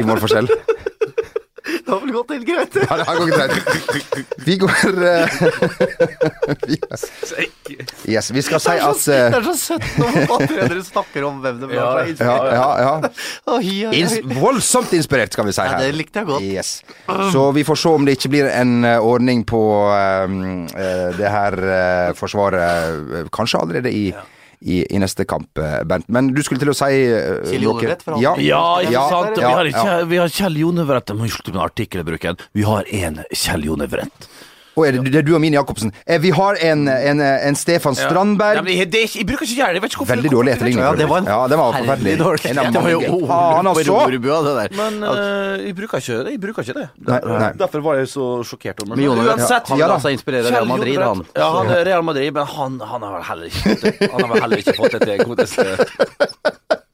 i 0.00 0.06
målforskjell? 0.06 0.48
Det 1.66 1.90
har 1.90 2.00
vel 2.00 2.12
gått 2.14 2.30
helt 2.30 2.46
greit. 2.46 2.76
Ja, 2.88 2.96
det 2.96 3.06
har 3.08 3.16
gått 3.20 3.30
greit. 3.34 4.34
Vi 4.46 4.56
går 4.62 4.70
uh, 5.02 5.26
vi, 6.66 6.78
Yes, 8.06 8.30
vi 8.30 8.42
skal 8.42 8.60
si 8.62 8.74
at 8.78 9.08
eh, 9.10 9.26
det 9.34 9.40
er 9.40 9.46
så 9.48 9.54
søtt 9.58 9.86
når 9.98 10.46
dere 10.46 10.82
snakker 10.86 11.26
om 11.26 11.40
hvem 11.42 11.58
det 11.62 11.70
var 11.72 12.06
Ja, 12.14 12.36
ja, 12.54 12.68
ja. 12.86 13.58
Ins 13.96 14.18
voldsomt 14.38 14.94
inspirert, 14.96 15.34
skal 15.34 15.48
vi 15.48 15.56
si 15.56 15.64
her. 15.64 15.74
Ja, 15.74 15.82
det 15.82 15.98
likte 15.98 16.22
jeg 16.22 16.30
godt. 16.30 16.46
Yes. 16.46 16.70
Så 17.32 17.48
vi 17.56 17.64
får 17.66 17.82
se 17.82 17.94
om 17.98 18.06
det 18.06 18.16
ikke 18.18 18.32
blir 18.36 18.50
en 18.52 18.84
eh, 18.86 19.02
ordning 19.02 19.42
på 19.48 19.62
uh, 19.90 20.26
eh, 20.70 21.10
det 21.18 21.32
her 21.32 21.58
uh, 21.66 22.14
forsvaret 22.18 22.62
eh, 22.62 23.28
kanskje 23.34 23.60
allerede 23.62 23.92
i, 23.92 24.06
i, 24.60 24.82
i 24.94 24.98
neste 25.02 25.26
kamp, 25.28 25.58
eh, 25.58 25.82
Bent. 25.84 26.08
Men 26.08 26.32
du 26.34 26.42
skulle 26.46 26.62
til 26.62 26.72
å 26.72 26.76
si 26.76 26.88
uh, 27.12 27.42
Kjell 27.46 27.66
Jonevrett? 27.66 28.04
Ja. 28.22 28.34
Ja, 28.40 28.64
ikke 28.82 28.92
Ja, 28.96 29.04
sant? 29.12 29.36
ja, 29.40 29.48
vi, 29.48 29.54
har 29.58 29.70
ikke, 29.72 29.86
ja. 29.92 30.04
vi 30.12 30.20
har 30.22 30.34
Kjell 30.40 30.60
Jonevret. 30.62 31.12
Jeg 31.12 31.20
må 31.20 31.28
artikkelbruken. 31.66 32.40
Vi 32.56 32.66
har 32.66 32.88
én 32.92 33.22
Kjell 33.32 33.66
Jonevret. 33.68 34.28
Og 34.76 34.84
er 34.86 34.92
det, 34.92 35.02
det 35.08 35.18
er 35.22 35.24
du 35.24 35.30
og 35.34 35.40
Mini 35.40 35.56
Jacobsen. 35.56 35.88
Eh, 36.04 36.18
vi 36.20 36.30
har 36.36 36.58
en, 36.68 36.82
en, 36.92 37.20
en 37.24 37.56
Stefan 37.56 37.94
Strandberg. 37.96 38.58
Ja, 38.58 38.62
men 38.66 38.90
det, 38.92 38.98
er 39.00 39.06
ikke- 39.08 39.18
jeg 39.22 39.26
bruker 39.30 39.46
ikke 39.46 39.56
gjerne. 39.56 39.72
Jeg 39.78 39.82
vet 39.86 39.90
ikke 39.94 40.00
hvorfor. 40.02 40.14
Veldig 40.16 40.32
dårlig 40.34 40.52
etterligning. 40.52 40.82
Ja, 40.84 40.90
det 41.00 41.06
var 41.08 41.22
en 41.22 41.30
ja, 41.32 41.38
det 41.48 41.58
var 41.60 41.72
forferdelig 41.78 42.16
dårlig. 42.20 42.44
En 42.50 42.58
av 42.60 42.68
Det 42.74 42.82
var 42.84 42.90
jo 42.92 43.00
mange- 43.00 43.14
ord 43.16 43.28
Faen, 43.30 43.70
altså! 43.72 43.96
rorbua, 44.12 44.38
det 44.46 44.54
der. 44.58 44.76
Men 44.76 45.02
eh, 45.08 45.64
jeg 45.66 45.76
bruker 45.80 45.98
ikke 46.04 46.18
det. 46.26 46.34
Jeg 46.36 46.40
bruker 46.44 46.62
ikke 46.68 46.76
det. 46.82 46.86
Nei, 47.08 47.20
nei. 47.24 47.50
Derfor 47.64 47.80
var 47.88 47.94
jeg 48.02 48.08
så 48.12 48.26
sjokkert 48.44 48.84
over 48.84 48.96
Men 48.96 49.04
Jonevret, 49.08 49.32
Uansett, 49.40 49.68
han 49.72 49.78
Ja 49.80 49.86
da. 49.88 49.92
lar 49.96 50.04
seg 50.04 50.18
inspirere 50.18 50.44
av 50.46 50.52
Real 50.58 50.68
Madrid, 50.74 51.00
han. 51.00 51.24
Ja, 51.36 51.48
han 51.56 51.72
er 51.72 51.84
Real 51.88 52.02
Madrid, 52.04 52.34
men 52.36 52.46
han, 52.46 52.80
han 52.92 53.02
har 53.08 53.16
vel 53.16 53.26
heller 53.32 53.46
ikke 53.48 53.64
fått 53.72 53.82
det. 53.88 54.10
Han 54.12 54.20
har 54.20 54.28
vel 54.34 54.42
heller 54.44 54.58
ikke 54.66 54.76
fått 54.76 54.98
det 54.98 55.00
til 55.08 55.24
godeste 55.24 55.64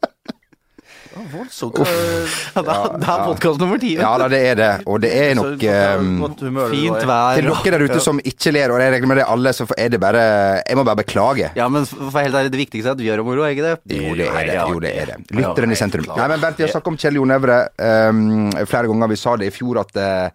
voldsomt. 1.33 1.79
Ja, 1.83 2.63
det 2.63 2.73
er- 2.73 3.07
er 3.13 3.25
podkast 3.27 3.59
nummer 3.63 3.79
ti. 3.81 3.95
Ja 3.97 4.13
da, 4.21 4.29
det 4.29 4.41
er 4.51 4.55
det. 4.61 4.71
Og 4.87 5.01
det 5.01 5.11
er 5.17 5.35
nok 5.35 5.47
godt- 5.59 5.65
ehm, 5.65 6.21
humør 6.41 6.71
Fint 6.71 7.07
vær. 7.09 7.35
Til 7.41 7.49
dere 7.51 7.79
der 7.79 7.85
ute 7.89 8.01
som 8.01 8.21
ikke 8.21 8.53
ler, 8.53 8.71
og 8.73 8.81
jeg 8.81 8.93
regner 8.93 9.07
med 9.09 9.17
det 9.23 9.27
alle, 9.29 9.53
så 9.53 9.67
er 9.77 9.89
det 9.89 10.01
bare 10.01 10.23
Jeg 10.69 10.77
må 10.77 10.85
bare 10.85 10.97
beklage. 11.03 11.51
Ja, 11.57 11.69
men 11.69 11.85
for 11.87 12.19
helt 12.21 12.35
ærlig, 12.35 12.51
det 12.53 12.61
viktigste 12.67 12.89
er 12.89 12.93
at 12.93 12.99
vi 12.99 13.09
gjør 13.09 13.17
det 13.17 13.25
moro, 13.25 13.43
er 13.43 13.55
ikke 13.57 13.67
det? 13.71 13.79
Jo, 13.97 14.15
det 14.15 14.29
er 14.29 14.47
det. 14.47 14.61
Jo, 14.71 14.79
det 14.81 14.93
er 15.03 15.07
det. 15.07 15.17
Lytteren 15.33 15.71
i 15.73 15.75
sentrum. 15.75 16.05
Nei, 16.17 16.29
men 16.29 16.41
Bernt, 16.41 16.57
vi 16.59 16.65
har 16.65 16.71
snakket 16.73 16.87
om 16.93 16.97
Kjell 16.97 17.15
Jon 17.15 17.31
Evre 17.31 17.59
um, 17.79 18.51
flere 18.67 18.87
ganger. 18.87 19.09
Vi 19.09 19.17
sa 19.17 19.37
det 19.37 19.47
i 19.47 19.55
fjor 19.55 19.81
at 19.81 19.97
eh, 19.97 20.31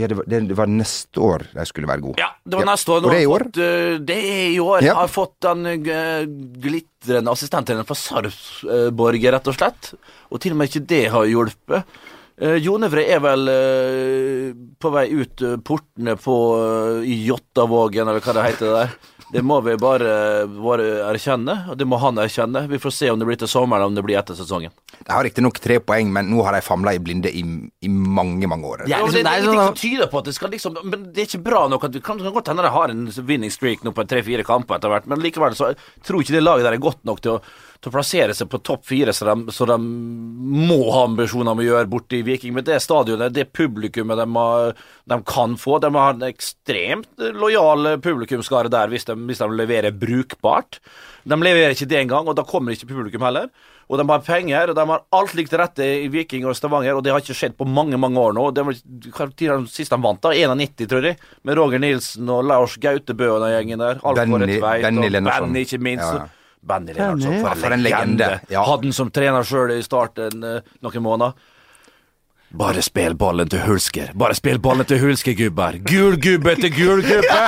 ja, 0.00 0.08
det, 0.08 0.16
var, 0.16 0.24
det, 0.26 0.40
det 0.48 0.56
var 0.56 0.70
neste 0.72 1.20
år 1.20 1.42
de 1.52 1.64
skulle 1.68 1.88
være 1.90 2.00
gode. 2.00 2.22
Ja, 2.22 2.30
det 2.48 2.56
var 2.56 2.68
neste 2.70 2.94
år. 2.94 3.02
Ja. 3.04 3.08
Og 3.08 3.12
det 3.12 3.18
er 3.18 3.26
i 3.26 3.28
år? 3.28 3.42
Fått, 3.44 3.58
eh, 3.60 3.98
det 4.08 4.16
er 4.16 4.46
i 4.46 4.62
år. 4.62 4.86
Ja. 4.86 4.94
Har 5.02 5.12
fått 5.12 5.34
den 5.44 5.68
eh, 5.68 6.22
glitrende 6.64 7.34
assistenttreneren 7.34 7.88
fra 7.88 7.98
Sarpsborg, 8.00 9.28
rett 9.36 9.52
og 9.52 9.58
slett. 9.58 9.92
Og 10.32 10.40
til 10.40 10.56
og 10.56 10.62
med 10.62 10.72
ikke 10.72 10.86
det 10.94 11.04
har 11.12 11.28
hjulpet. 11.28 12.00
Uh, 12.42 12.56
Jonevre 12.56 13.04
er 13.12 13.20
vel 13.22 13.50
uh, 13.52 14.46
på 14.80 14.90
vei 14.90 15.04
ut 15.12 15.42
uh, 15.44 15.58
portene 15.62 16.16
på 16.18 16.36
uh, 16.56 17.04
i 17.04 17.18
Jottavågen, 17.26 18.08
eller 18.08 18.24
hva 18.24 18.34
det 18.38 18.46
heter 18.48 18.72
der. 18.72 18.94
Det 19.32 19.40
må 19.40 19.56
vi 19.64 19.72
bare, 19.80 20.44
bare 20.44 20.86
erkjenne, 21.08 21.54
og 21.72 21.78
det 21.80 21.86
må 21.88 21.96
han 22.02 22.20
erkjenne. 22.20 22.66
Vi 22.68 22.80
får 22.82 22.92
se 22.92 23.08
om 23.08 23.20
det 23.20 23.28
blir 23.30 23.38
til 23.40 23.48
sommeren, 23.48 23.80
eller 23.80 23.88
om 23.88 23.96
det 23.96 24.04
blir 24.04 24.18
etter 24.20 24.36
sesongen. 24.36 24.74
De 24.98 25.08
har 25.08 25.24
riktignok 25.24 25.56
tre 25.62 25.78
poeng, 25.80 26.10
men 26.12 26.28
nå 26.28 26.44
har 26.44 26.52
de 26.52 26.60
famla 26.64 26.92
i 26.92 27.00
blinde 27.00 27.32
i, 27.32 27.40
i 27.80 27.88
mange, 27.88 28.44
mange 28.50 28.68
år. 28.68 28.84
Ja, 28.92 29.00
liksom, 29.00 29.16
det 29.16 29.22
er 29.22 29.24
det 29.24 29.32
er 29.32 29.46
ingenting 29.46 29.70
som 29.70 29.80
tyder 29.80 30.12
på 30.12 30.20
at 30.20 30.28
det 30.28 30.36
skal 30.36 30.52
liksom 30.52 30.76
Men 30.84 31.08
det 31.08 31.24
er 31.24 31.30
ikke 31.30 31.44
bra 31.48 31.64
nok 31.72 31.88
at 31.88 31.96
vi 31.96 32.04
kan, 32.04 32.20
kan 32.20 32.36
godt 32.36 32.52
hende 32.52 32.66
de 32.66 32.74
har 32.76 32.92
en 32.92 33.06
winning 33.28 33.54
streak 33.54 33.86
nå 33.86 33.94
på 33.96 34.04
tre-fire 34.10 34.44
kamper 34.44 34.76
etter 34.76 34.92
hvert, 34.92 35.08
men 35.08 35.24
likevel 35.24 35.56
så 35.56 35.72
tror 36.04 36.20
ikke 36.20 36.36
det 36.36 36.44
laget 36.44 36.68
der 36.68 36.76
er 36.76 36.84
godt 36.84 37.00
nok 37.08 37.24
til 37.24 37.38
å, 37.38 37.42
til 37.82 37.90
å 37.90 37.94
plassere 37.96 38.34
seg 38.38 38.46
på 38.52 38.60
topp 38.62 38.84
fire, 38.86 39.10
så 39.10 39.26
de, 39.26 39.50
så 39.50 39.66
de 39.66 39.76
må 39.82 40.78
ha 40.94 41.00
ambisjoner 41.08 41.50
om 41.50 41.58
å 41.62 41.66
gjøre 41.66 41.90
borte 41.90 42.20
i 42.20 42.22
Viking. 42.26 42.54
Men 42.54 42.66
det 42.68 42.78
stadionet, 42.84 43.34
det 43.34 43.48
publikummet 43.50 44.20
de, 44.22 44.26
har, 44.36 44.76
de 45.10 45.18
kan 45.26 45.56
få 45.58 45.80
De 45.82 45.90
har 45.96 46.14
en 46.14 46.22
ekstremt 46.28 47.24
lojal 47.34 47.96
publikumsskare 48.04 48.70
der 48.70 48.92
hvis 48.92 49.08
de, 49.08 49.16
hvis 49.26 49.42
de 49.42 49.48
leverer 49.58 49.90
brukbart. 49.98 50.78
De 51.26 51.38
leverer 51.38 51.74
ikke 51.74 51.90
det 51.90 52.00
engang, 52.04 52.30
og 52.30 52.38
da 52.38 52.44
kommer 52.46 52.74
ikke 52.76 52.90
publikum 52.92 53.26
heller. 53.26 53.50
Og 53.90 53.98
de 53.98 54.06
har 54.08 54.22
penger, 54.24 54.70
og 54.70 54.76
de 54.78 54.84
har 54.88 55.02
alt 55.18 55.34
likt 55.36 55.50
til 55.52 55.60
rette 55.60 55.84
i 55.84 56.06
Viking 56.12 56.46
og 56.48 56.54
Stavanger, 56.56 56.94
og 56.96 57.02
det 57.04 57.10
har 57.12 57.20
ikke 57.20 57.34
skjedd 57.36 57.56
på 57.58 57.66
mange, 57.68 57.98
mange 58.00 58.20
år 58.22 58.32
nå. 58.38 58.44
Det 58.56 58.62
var 58.64 58.78
de 58.78 59.56
sist 59.68 59.92
de 59.92 59.98
vant, 60.00 60.22
da? 60.22 60.30
91, 60.38 60.86
tror 60.88 61.08
jeg. 61.10 61.18
Med 61.44 61.58
Roger 61.58 61.82
Nilsen 61.82 62.30
og 62.32 62.46
Lars 62.48 62.78
Gautebø 62.80 63.26
og 63.34 63.42
den 63.42 63.52
gjengen 63.56 63.82
der. 63.82 63.98
Alfred 64.06 64.30
Benny- 64.46 64.62
Benny 64.86 65.10
Benny, 65.26 65.66
ikke 65.66 65.82
minst. 65.82 66.06
Ja, 66.06 66.22
ja. 66.22 66.41
Benny 66.62 66.92
Lennartson, 66.94 67.40
for, 67.40 67.48
Ja, 67.48 67.54
for 67.54 67.74
en 67.74 67.82
legende. 67.82 68.28
Ja. 68.48 68.62
Hadde 68.66 68.86
han 68.86 68.94
som 68.94 69.10
trener 69.10 69.46
sjøl 69.46 69.74
i 69.74 69.82
starten 69.82 70.44
eh, 70.46 70.68
noen 70.84 71.02
måneder. 71.02 71.34
Bare 72.52 72.82
spill 72.84 73.14
ballen 73.16 73.48
til 73.48 73.62
Hulsker. 73.64 74.12
Bare 74.14 74.36
spill 74.36 74.60
ballen 74.62 74.86
til 74.86 75.00
Hulsker, 75.00 75.32
gubber. 75.38 75.78
Gul 75.88 76.18
gubbe 76.20 76.54
til 76.60 76.74
gul 76.74 77.00
gubbe! 77.06 77.40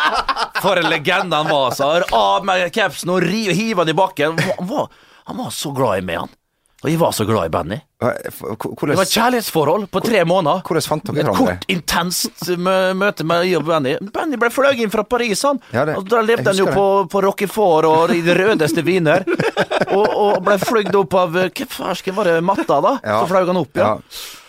For 0.62 0.76
en 0.76 0.90
legende 0.90 1.38
han 1.38 1.48
var, 1.48 1.70
sa. 1.72 1.92
Av 2.12 2.44
med 2.44 2.66
capsen 2.74 3.12
og 3.14 3.24
hiv 3.24 3.78
han 3.80 3.88
i 3.88 3.96
bakken. 3.96 4.36
Han 4.58 4.68
var, 4.68 4.90
han 5.30 5.38
var 5.38 5.54
så 5.54 5.72
glad 5.72 6.02
i 6.02 6.06
meg, 6.10 6.24
han. 6.24 6.34
Og 6.80 6.88
jeg 6.88 6.96
var 6.96 7.10
så 7.12 7.26
glad 7.28 7.50
i 7.50 7.52
Benny. 7.52 7.76
Det 8.00 8.94
var 8.96 9.02
et 9.04 9.12
kjærlighetsforhold 9.12 9.82
på 9.92 10.00
tre 10.00 10.22
måneder. 10.24 10.62
hvordan 10.64 10.86
fant 10.88 11.10
dere 11.10 11.26
Et 11.28 11.36
kort, 11.36 11.66
intenst 11.68 12.48
møte 12.56 13.26
med 13.28 13.44
jeg 13.44 13.58
og 13.58 13.66
Benny. 13.68 13.98
Benny 14.14 14.38
ble 14.40 14.48
fløyet 14.48 14.80
inn 14.80 14.92
fra 14.92 15.04
Paris, 15.04 15.42
han. 15.44 15.60
Ja, 15.74 15.84
det- 15.84 15.98
og 15.98 16.08
da 16.08 16.22
levde 16.24 16.46
han 16.48 16.56
jo 16.56 16.64
det. 16.70 16.74
på, 16.74 16.86
på 17.12 17.22
Roquefort 17.26 17.84
og 17.84 18.14
i 18.16 18.22
de 18.24 18.32
rødeste 18.34 18.82
viner. 18.82 19.26
og, 19.96 20.06
og 20.08 20.40
ble 20.46 20.56
fløyet 20.62 20.96
opp 20.96 21.14
av 21.20 21.36
eh, 21.36 21.50
Hva 21.52 21.66
farsken 21.68 22.16
var 22.16 22.24
det, 22.24 22.38
Matta, 22.42 22.80
da? 22.80 22.94
Ja. 23.04 23.20
Så 23.20 23.28
fløy 23.28 23.44
han 23.52 23.60
opp, 23.60 23.76
ja. 23.76 23.92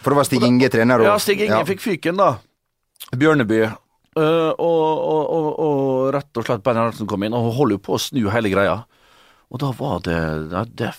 For 0.01 0.13
det 0.15 0.21
var 0.21 0.29
Stig 0.29 0.43
Inge 0.47 0.69
trener, 0.71 1.03
og 1.03 1.09
Ja, 1.11 1.17
Stig 1.19 1.41
Inge 1.43 1.59
ja. 1.59 1.67
fikk 1.67 1.83
fyken, 1.83 2.15
da. 2.21 2.38
Bjørneby. 3.11 3.65
Uh, 4.15 4.51
og, 4.55 4.55
og, 4.59 5.21
og, 5.31 5.59
og 5.59 6.13
rett 6.15 6.39
og 6.39 6.43
slett 6.47 6.63
Benny 6.63 6.79
Arntzen 6.83 7.07
kom 7.07 7.23
inn, 7.27 7.35
og 7.35 7.51
holder 7.59 7.75
jo 7.75 7.83
på 7.83 7.95
å 7.95 8.00
snu 8.00 8.23
hele 8.31 8.50
greia. 8.51 8.79
Og 9.51 9.60
da 9.60 9.72
var 9.75 10.00
det 10.05 10.17
det, 10.50 10.63
det 10.79 10.91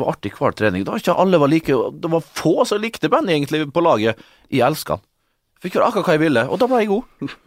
var 0.00 0.12
artig 0.14 0.32
hver 0.38 0.56
trening. 0.56 0.86
Da 0.86 0.94
var 0.94 1.02
ikke 1.02 1.16
alle 1.20 1.40
var 1.40 1.52
like 1.52 1.80
Det 2.00 2.10
var 2.10 2.24
få 2.24 2.64
som 2.68 2.80
likte 2.80 3.12
bandet 3.12 3.36
egentlig 3.36 3.66
på 3.72 3.84
laget. 3.84 4.20
Jeg 4.48 4.64
elska 4.64 4.96
han. 4.96 5.04
Fikk 5.64 5.76
gjøre 5.76 5.88
akkurat 5.88 6.08
hva 6.08 6.14
jeg 6.16 6.24
ville, 6.26 6.44
og 6.48 6.60
da 6.60 6.68
ble 6.68 6.84
jeg 6.84 6.92
god. 6.92 7.34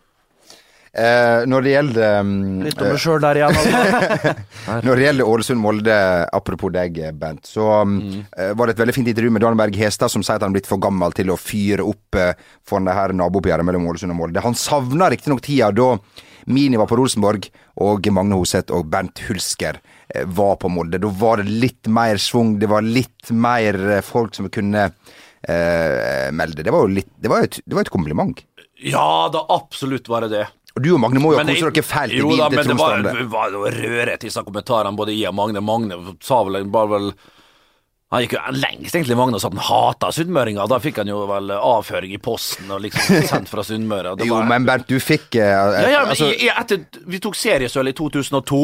Eh, 0.98 1.44
når 1.46 1.62
det 1.62 1.72
gjelder 1.76 2.14
um, 2.26 2.30
Litt 2.66 2.80
om 2.82 2.88
meg 2.90 3.02
sjøl 3.04 3.20
der 3.22 3.38
igjen. 3.38 3.58
Altså. 3.60 4.32
Når 4.88 4.98
det 4.98 5.04
gjelder 5.04 5.30
Ålesund-Molde, 5.30 5.98
apropos 6.34 6.72
deg, 6.74 6.98
Bent, 7.20 7.46
så 7.46 7.68
um, 7.86 8.00
eh, 8.34 8.54
var 8.58 8.66
det 8.66 8.74
et 8.74 8.82
veldig 8.82 8.96
fint 8.96 9.12
intervju 9.12 9.36
med 9.36 9.44
Dan 9.46 9.60
Berg 9.60 9.78
Hestad, 9.78 10.10
som 10.10 10.24
sier 10.26 10.40
at 10.40 10.46
han 10.48 10.56
er 10.56 10.58
blitt 10.58 10.70
for 10.70 10.82
gammel 10.82 11.14
til 11.14 11.30
å 11.30 11.38
fyre 11.38 11.86
opp 11.86 12.18
uh, 12.18 12.32
for 12.66 12.82
det 12.88 12.96
her 12.98 13.14
nabooppgjøret 13.14 13.68
mellom 13.68 13.86
Ålesund 13.92 14.16
og 14.16 14.20
Molde. 14.24 14.42
Han 14.42 14.58
savna 14.58 15.12
riktignok 15.14 15.44
tida 15.46 15.70
da 15.76 15.92
Mini 16.48 16.80
var 16.80 16.90
på 16.90 16.98
Rosenborg, 16.98 17.46
og 17.84 18.08
Magne 18.16 18.40
Hoseth 18.40 18.74
og 18.74 18.88
Bernt 18.90 19.20
Hulsker 19.28 19.78
eh, 19.78 19.97
var 20.26 20.56
på 20.62 20.70
Molde. 20.72 21.00
Da 21.04 21.08
var 21.08 21.38
det 21.44 21.50
litt 21.52 21.88
mer 21.92 22.18
svung, 22.22 22.58
det 22.62 22.70
var 22.72 22.82
litt 22.86 23.32
mer 23.32 23.76
eh, 23.98 24.02
folk 24.06 24.36
som 24.38 24.50
kunne 24.54 24.88
eh, 24.88 26.30
melde. 26.32 26.64
Det 26.64 26.72
var 26.74 26.86
jo 26.88 26.94
litt 27.00 27.10
Det 27.22 27.32
var 27.32 27.44
et, 27.48 27.60
det 27.66 27.76
var 27.78 27.82
et 27.88 27.94
kompliment. 27.94 28.44
Ja 28.84 29.28
da, 29.34 29.46
absolutt 29.50 30.08
var 30.12 30.22
det 30.28 30.34
det. 30.36 30.46
Og 30.78 30.84
du 30.86 30.92
og 30.94 31.00
Magne 31.02 31.18
må 31.24 31.32
jo 31.34 31.40
Men 31.40 31.48
kost 31.50 31.64
det- 31.64 31.74
dere 31.74 31.84
fælt 31.90 32.14
i 32.14 32.20
da, 32.38 32.50
til 32.52 32.58
men 32.60 32.68
det 32.68 32.76
var, 32.78 33.02
det 33.02 33.30
var 33.32 33.50
jo 33.56 33.64
rørete 33.66 34.24
i 34.24 34.28
disse 34.30 34.44
kommentarene, 34.46 34.96
både 34.96 35.16
jeg 35.18 35.32
og 35.32 35.36
Magne. 35.40 35.62
Magne 35.66 35.98
sa 36.22 36.44
vel 36.46 36.66
bare 36.70 36.92
vel 36.92 37.08
Han 38.14 38.22
gikk 38.24 38.38
jo 38.38 38.44
lengst 38.56 38.96
egentlig 38.96 39.18
sa 39.42 39.48
at 39.50 39.54
han 39.58 39.66
hata 39.68 40.12
sunnmøringer. 40.16 40.68
Da 40.72 40.78
fikk 40.80 41.02
han 41.02 41.10
jo 41.12 41.26
vel 41.28 41.50
avføring 41.52 42.14
i 42.16 42.20
posten 42.24 42.70
og 42.72 42.80
liksom 42.86 43.26
sendt 43.28 43.50
fra 43.52 43.66
Sunnmøre. 43.68 44.14
Jo, 44.24 44.36
var- 44.38 44.46
men 44.48 44.64
Bernt, 44.70 44.88
du 44.88 44.96
fikk 45.04 45.36
eh, 45.36 45.50
ja, 45.50 45.90
ja, 45.92 46.04
men 46.06 46.14
altså, 46.14 46.30
i, 46.32 46.46
i, 46.46 46.48
etter, 46.54 46.86
Vi 47.04 47.20
tok 47.20 47.36
seriesølv 47.36 47.92
i 47.92 47.94
2002. 47.98 48.62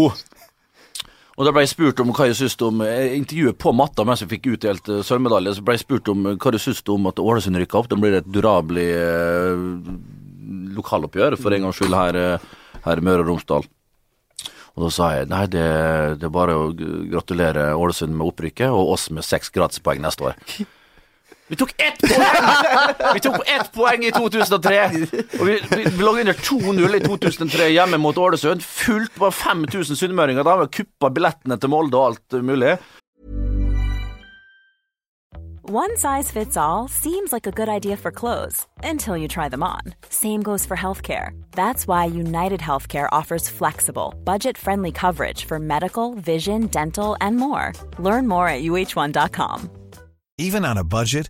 Og 1.33 1.47
da 1.47 1.53
ble 1.53 1.63
jeg 1.63 1.71
spurt 1.71 2.01
om 2.03 2.11
hva 2.13 2.27
jeg 2.29 2.37
syntes 2.37 2.59
om 2.61 2.81
intervjuet 2.85 3.57
på 3.57 3.71
matta 3.73 4.05
mens 4.05 4.21
vi 4.21 4.35
fikk 4.35 4.51
utdelt 4.53 4.89
eh, 4.91 5.01
sølvmedalje. 5.05 5.55
Så 5.57 5.65
ble 5.65 5.77
jeg 5.77 5.85
spurt 5.85 6.11
om 6.13 6.27
eh, 6.29 6.35
hva 6.37 6.53
du 6.53 6.59
syntes 6.61 6.83
om 6.93 7.09
at 7.09 7.21
Ålesund 7.21 7.57
rykka 7.57 7.79
opp. 7.79 7.89
Da 7.89 7.97
blir 7.97 8.13
det 8.13 8.21
et 8.21 8.33
durabelig 8.35 8.89
eh, 8.99 9.63
lokaloppgjør 10.77 11.37
for 11.41 11.55
en 11.55 11.65
gangs 11.65 11.79
skyld 11.81 11.97
her, 11.97 12.19
eh, 12.19 12.51
her 12.85 13.01
i 13.01 13.05
Møre 13.05 13.25
og 13.25 13.31
Romsdal. 13.31 13.65
Og 14.73 14.85
da 14.85 14.91
sa 14.93 15.09
jeg 15.13 15.29
nei, 15.29 15.43
det, 15.53 15.65
det 16.21 16.29
er 16.29 16.33
bare 16.33 16.57
å 16.57 16.69
gratulere 16.73 17.71
Ålesund 17.77 18.13
med 18.13 18.29
opprykket, 18.29 18.69
og 18.69 18.93
oss 18.95 19.09
med 19.13 19.25
seks 19.25 19.53
gratispoeng 19.53 20.01
neste 20.05 20.29
år. 20.29 20.39
Vi 21.53 21.57
tok 21.57 21.73
ett 21.77 22.01
poeng! 22.01 23.13
Vi 23.13 23.19
tok 23.19 23.41
ett 23.47 23.71
poeng 23.71 24.03
i 24.05 24.11
2003! 24.11 24.79
Og 25.39 25.45
vi, 25.45 25.59
vi, 25.69 25.83
vi 25.85 26.01
lå 26.01 26.15
under 26.17 26.33
2-0 26.33 26.95
i 26.97 27.01
2003 27.03 27.67
hjemme 27.69 27.99
mot 28.01 28.17
Ålesund. 28.17 28.63
Fullt 28.65 29.13
på 29.21 29.29
5000 29.31 29.99
sunnmøringer. 29.99 30.41
Da 30.41 30.55
har 30.55 30.63
vi 30.63 30.71
kuppa 30.79 31.11
billettene 31.13 31.59
til 31.61 31.69
Molde 31.69 31.99
og 31.99 32.07
alt 32.07 32.37
mulig. 32.41 32.73
One 35.69 35.93
size 35.95 36.31
fits 36.31 36.57
all 36.57 36.87
seems 36.87 37.31
like 37.31 37.45
a 37.45 37.53
good 37.59 37.69
idea 37.69 37.97
for 37.97 38.11
clothes 38.11 38.65
until 38.83 39.15
you 39.15 39.27
try 39.27 39.47
them 39.47 39.61
on. 39.61 39.93
Same 40.09 40.41
goes 40.41 40.65
for 40.65 40.75
healthcare. 40.75 41.29
That's 41.51 41.85
why 41.85 42.05
United 42.05 42.61
Healthcare 42.61 43.09
offers 43.11 43.47
flexible, 43.47 44.15
budget 44.23 44.57
friendly 44.57 44.91
coverage 44.91 45.45
for 45.45 45.59
medical, 45.59 46.15
vision, 46.15 46.65
dental, 46.67 47.15
and 47.21 47.37
more. 47.37 47.73
Learn 47.99 48.27
more 48.27 48.47
at 48.47 48.63
uh1.com. 48.63 49.69
Even 50.39 50.65
on 50.65 50.77
a 50.79 50.83
budget, 50.83 51.29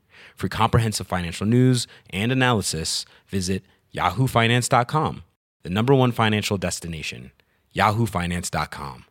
For 0.35 0.47
comprehensive 0.47 1.07
financial 1.07 1.47
news 1.47 1.87
and 2.09 2.31
analysis, 2.31 3.05
visit 3.27 3.63
yahoofinance.com, 3.95 5.23
the 5.63 5.69
number 5.69 5.93
one 5.93 6.11
financial 6.11 6.57
destination, 6.57 7.31
yahoofinance.com. 7.75 9.05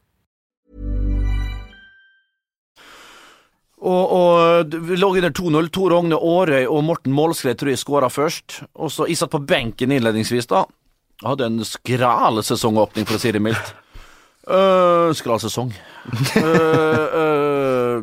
Og, 3.80 4.12
og 4.12 4.74
vi 4.88 4.96
lå 5.00 5.08
under 5.16 5.30
2-0. 5.32 5.70
Tor 5.72 5.94
Rogne 5.94 6.16
Aarøy 6.16 6.66
og 6.68 6.84
Morten 6.84 7.14
Målskred 7.16 7.56
tror 7.56 7.72
jeg 7.72 7.80
skåra 7.80 8.10
først. 8.12 8.60
Og 8.74 8.92
så 8.92 9.06
Jeg 9.08 9.16
satt 9.16 9.32
på 9.32 9.40
benken 9.40 9.92
innledningsvis, 9.92 10.50
da. 10.50 10.66
Hadde 11.24 11.48
en 11.48 11.64
skral 11.64 12.42
sesongåpning, 12.44 13.08
for 13.08 13.16
å 13.16 13.22
si 13.22 13.32
det 13.32 13.42
mildt. 13.44 13.74
Uh, 14.50 15.12
skral 15.14 15.38
sesong. 15.38 15.68
Uh, 16.34 16.40
uh, 16.42 17.18
uh, 17.20 17.98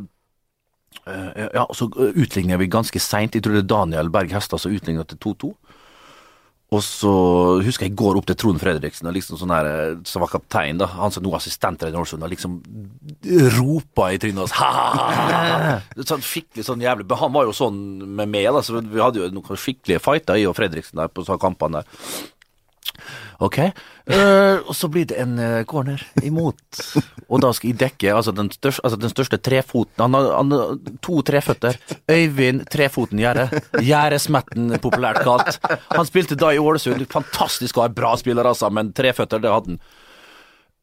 ja, 1.53 1.65
så 1.75 1.87
utligner 1.95 2.59
vi 2.61 2.69
ganske 2.71 3.01
seint. 3.01 3.35
Jeg 3.35 3.45
tror 3.45 3.57
det 3.57 3.65
er 3.65 3.71
Daniel 3.71 4.11
Berg 4.13 4.33
Hestad 4.35 4.63
som 4.63 4.73
utligner 4.73 5.07
til 5.07 5.19
2-2. 5.23 5.53
Og 6.67 6.81
så 6.83 7.11
husker 7.63 7.87
jeg 7.87 7.95
går 7.95 8.17
opp 8.19 8.25
til 8.27 8.35
Trond 8.35 8.59
Fredriksen, 8.59 9.07
og 9.07 9.15
liksom 9.15 9.39
sånn 9.39 9.53
her, 9.55 9.67
som 10.07 10.19
var 10.19 10.33
kaptein, 10.33 10.79
da, 10.81 10.89
han 10.97 11.13
som 11.15 11.23
nå 11.23 11.31
er 11.31 11.37
assistenttrener 11.39 11.95
i 11.95 12.01
Ålesund, 12.01 12.25
og 12.27 12.33
liksom 12.33 12.57
ropa 13.55 14.09
i 14.11 14.19
trynet 14.19 14.43
hans 14.43 16.09
sånn 16.11 16.25
skikkelig 16.27 16.65
sånn 16.67 16.83
jævlig 16.83 17.07
Han 17.21 17.31
var 17.35 17.47
jo 17.47 17.55
sånn 17.55 17.77
med 18.03 18.33
meg, 18.33 18.49
da, 18.51 18.65
så 18.65 18.81
vi 18.81 18.99
hadde 18.99 19.23
jo 19.23 19.29
noen 19.31 19.61
skikkelige 19.61 20.03
fighter, 20.03 20.41
jeg 20.41 20.51
og 20.51 20.57
Fredriksen, 20.59 20.99
der 20.99 21.07
på 21.07 21.23
kampene 21.39 21.85
der. 21.85 22.03
Ok, 23.43 23.59
uh, 23.61 24.57
og 24.65 24.73
så 24.75 24.89
blir 24.91 25.05
det 25.09 25.19
en 25.21 25.35
uh, 25.39 25.61
corner 25.69 26.01
imot, 26.25 26.79
og 27.27 27.43
da 27.43 27.51
skal 27.53 27.71
jeg 27.71 27.79
dekke 27.83 28.15
altså 28.15 28.33
den, 28.35 28.49
største, 28.53 28.83
altså 28.87 28.99
den 29.01 29.13
største 29.13 29.39
trefoten 29.43 30.17
Han 30.17 30.17
har, 30.53 30.73
to 31.03 31.21
treføtter. 31.25 31.77
Øyvind 32.09 32.65
Trefoten 32.71 33.21
Gjerde. 33.21 33.47
Gjerdesmetten, 33.83 34.73
populært 34.81 35.21
kalt. 35.25 35.59
Han 35.91 36.07
spilte 36.07 36.37
da 36.39 36.53
i 36.53 36.61
Ålesund. 36.61 37.05
Fantastisk 37.11 37.77
og 37.77 37.95
bra 37.97 38.15
spiller, 38.19 38.47
altså, 38.47 38.69
men 38.73 38.93
treføtter, 38.95 39.43
det 39.43 39.53
hadde 39.53 39.75
han. 39.75 39.81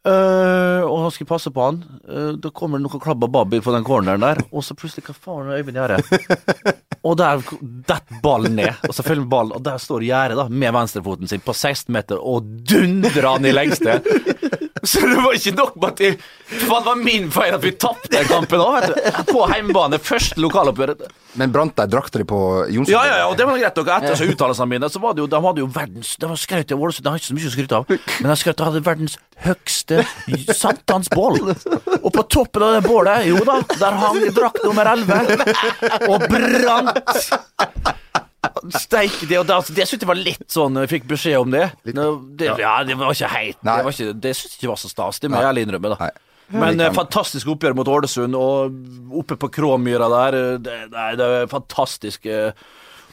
Uh, 0.05 0.85
og 0.85 0.99
han 1.01 1.13
skulle 1.15 1.31
passe 1.31 1.49
på 1.49 1.63
han. 1.65 1.79
Uh, 2.05 2.35
da 2.37 2.51
kommer 2.53 2.77
det 2.77 2.85
noe 2.85 3.01
klabb 3.01 3.25
og 3.25 3.31
babb 3.33 3.55
på 3.65 3.73
den 3.73 3.87
corneren 3.87 4.21
der, 4.21 4.43
og 4.53 4.65
så 4.67 4.77
plutselig 4.77 5.07
Hva 5.07 5.15
faen 5.17 5.49
er 5.49 5.63
Øyvind 5.63 5.81
Gjerde? 5.81 6.19
og 7.09 7.17
der 7.21 7.41
detter 7.89 8.21
ballen 8.25 8.59
ned, 8.61 8.85
og 8.85 8.93
så 8.93 9.07
følger 9.07 9.25
ballen, 9.33 9.57
og 9.57 9.65
der 9.65 9.81
står 9.81 10.05
Gjerde 10.05 10.37
da, 10.43 10.45
med 10.53 10.77
venstrefoten 10.77 11.31
sin 11.31 11.45
på 11.45 11.57
16 11.57 11.89
meter 11.97 12.21
og 12.21 12.45
dundrer 12.69 13.31
han 13.31 13.49
i 13.49 13.55
lengste. 13.57 13.97
Så 14.85 15.01
det 15.01 15.17
var 15.17 15.35
ikke 15.37 15.55
nok 15.57 15.77
med 15.81 15.89
at 15.93 16.01
jeg, 16.05 16.17
for 16.67 16.79
det 16.79 16.87
var 16.87 16.99
min 17.01 17.31
feil 17.33 17.55
at 17.57 17.63
vi 17.65 17.73
tapte 17.81 18.25
kampen 18.29 18.63
òg. 18.63 18.91
På 19.31 19.47
hjemmebane. 19.51 20.01
Første 20.03 20.41
lokaloppgjøret. 20.43 21.07
Men 21.41 21.51
brant 21.55 21.75
de 21.77 21.87
drakta 21.91 22.21
di 22.21 22.27
på 22.29 22.39
Jonsson? 22.71 22.93
Ja, 22.93 23.03
ja, 23.09 23.17
ja, 23.23 23.31
og 23.31 23.39
det 23.39 23.47
var 23.49 23.59
greit 23.59 23.81
nok. 23.81 23.91
Etter 23.97 24.19
så 24.19 24.29
uttalelsene 24.29 24.71
mine, 24.71 24.91
så 24.93 25.03
var 25.03 25.17
det 25.17 25.25
jo, 25.25 25.29
de 25.31 25.41
hadde 25.47 25.65
jo 25.65 25.71
verdens 25.75 26.15
Det 26.21 26.31
var 26.31 26.39
skrøt 26.39 26.75
av 26.75 26.85
Ålesund, 26.85 27.07
de 27.07 27.11
har 27.15 27.23
ikke 27.23 27.31
så 27.31 27.39
mye 27.39 27.51
å 27.51 27.55
skryte 27.57 27.81
av, 27.81 27.91
men 28.21 28.31
de 28.31 28.37
skrøt 28.39 28.63
av 28.65 28.79
verdens 28.87 29.19
høgste 29.45 30.05
sankthansbål. 30.55 31.41
Og 32.05 32.11
på 32.15 32.27
toppen 32.31 32.67
av 32.69 32.77
det 32.77 32.85
bålet, 32.87 33.27
jo 33.33 33.43
da, 33.47 33.59
der 33.81 34.01
hang 34.05 34.23
drakt 34.37 34.63
nummer 34.67 34.95
11 34.95 36.09
og 36.13 36.29
brant. 36.31 38.03
Steike, 38.73 39.27
det, 39.29 39.39
og 39.41 39.47
da, 39.49 39.59
altså, 39.61 39.75
det 39.77 39.85
syntes 39.89 40.07
jeg 40.07 40.09
var 40.09 40.21
litt 40.21 40.47
sånn 40.53 40.79
Jeg 40.81 40.91
fikk 40.93 41.09
beskjed 41.11 41.37
om 41.43 41.51
det. 41.53 41.67
Nå, 41.93 42.07
det 42.39 42.53
ja. 42.61 42.77
det 42.87 42.97
var 43.01 43.13
ikke 43.13 43.33
heit. 43.35 43.59
Nei. 43.61 43.77
Det, 43.77 43.85
var 43.85 43.97
ikke, 43.99 44.15
det 44.25 44.33
syntes 44.39 44.55
jeg 44.55 44.63
ikke 44.63 44.73
var 44.73 44.81
så 44.81 44.93
stas. 44.93 45.21
Det 45.21 45.31
må 45.33 45.43
jeg 45.43 45.51
ærlig 45.51 45.67
innrømme. 45.69 45.93
da 45.95 46.07
Nei. 46.07 46.13
Men 46.55 46.81
eh, 46.81 46.93
fantastisk 46.93 47.49
oppgjør 47.55 47.77
mot 47.77 47.89
Ålesund, 47.89 48.37
og 48.37 49.17
oppe 49.21 49.37
på 49.41 49.49
Kråmyra 49.49 50.11
der 50.13 50.37
Det, 50.61 50.81
det, 50.93 51.05
det 51.21 51.29
er 51.43 51.53
fantastisk. 51.53 52.27
eh. 52.27 52.53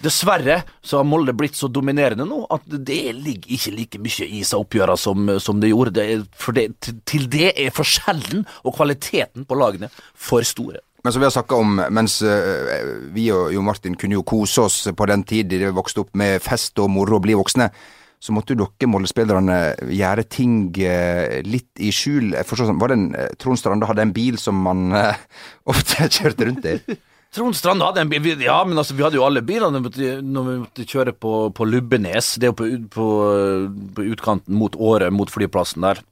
Dessverre 0.01 0.63
så 0.81 0.97
har 0.97 1.05
Molde 1.05 1.33
blitt 1.37 1.53
så 1.57 1.67
dominerende 1.69 2.25
nå 2.25 2.39
at 2.49 2.63
det 2.65 3.13
ligger 3.13 3.53
ikke 3.53 3.73
like 3.75 3.99
mye 4.01 4.25
i 4.25 4.39
seg 4.47 4.63
oppgjørene 4.63 4.97
som, 4.97 5.29
som 5.37 5.59
det 5.61 5.69
gjorde. 5.69 5.93
Det 5.99 6.07
for 6.33 6.57
det, 6.57 6.71
til 7.05 7.27
det 7.29 7.51
er 7.53 7.75
forskjellen 7.75 8.41
og 8.65 8.75
kvaliteten 8.79 9.45
på 9.45 9.59
lagene 9.59 9.91
for 10.17 10.41
store. 10.47 10.81
Men 11.03 11.13
som 11.13 11.21
vi 11.21 11.25
har 11.25 11.33
snakka 11.33 11.57
om, 11.57 11.79
mens 11.89 12.19
eh, 12.21 12.81
vi 13.13 13.25
og 13.33 13.49
Jo 13.55 13.63
Martin 13.65 13.97
kunne 13.97 14.19
jo 14.19 14.25
kose 14.27 14.67
oss 14.67 14.77
på 14.93 15.07
den 15.09 15.25
tid 15.25 15.49
de 15.49 15.71
vokste 15.73 16.03
opp 16.03 16.13
med 16.17 16.41
fest 16.45 16.77
og 16.81 16.91
moro 16.93 17.17
og 17.17 17.23
bli 17.25 17.37
voksne, 17.37 17.71
så 18.21 18.33
måtte 18.35 18.53
jo 18.53 18.61
dere 18.61 18.89
Molde-spillerne 18.91 19.55
gjøre 19.89 20.27
ting 20.29 20.67
eh, 20.77 21.39
litt 21.41 21.81
i 21.81 21.89
skjul. 21.95 22.35
Sånn, 22.45 22.77
Var 22.77 22.91
det 22.91 22.97
en 22.99 23.07
eh, 23.17 23.31
Trond 23.41 23.57
Strande 23.57 23.89
hadde 23.89 24.05
en 24.05 24.13
bil 24.13 24.37
som 24.37 24.59
man 24.61 24.93
ofte 25.71 26.05
kjørte 26.05 26.51
rundt 26.51 26.67
i? 26.69 26.75
Trond 27.33 27.57
Strand 27.57 27.81
hadde 27.81 28.03
en 28.03 28.11
bil, 28.11 28.29
ja, 28.43 28.59
men 28.67 28.77
altså, 28.77 28.93
vi 28.93 29.05
hadde 29.05 29.17
jo 29.17 29.25
alle 29.25 29.41
bilene 29.41 29.79
når 29.81 30.45
vi 30.51 30.57
måtte, 30.61 30.85
kjøre 30.85 31.15
på, 31.17 31.33
på 31.55 31.65
Lubbenes. 31.65 32.35
Det 32.37 32.49
er 32.49 32.53
jo 32.53 32.59
på, 32.59 32.69
på, 32.93 33.07
på 33.97 34.05
utkanten 34.11 34.53
mot 34.59 34.75
Åre, 34.77 35.09
mot 35.15 35.31
flyplassen 35.31 35.87
der. 35.87 36.03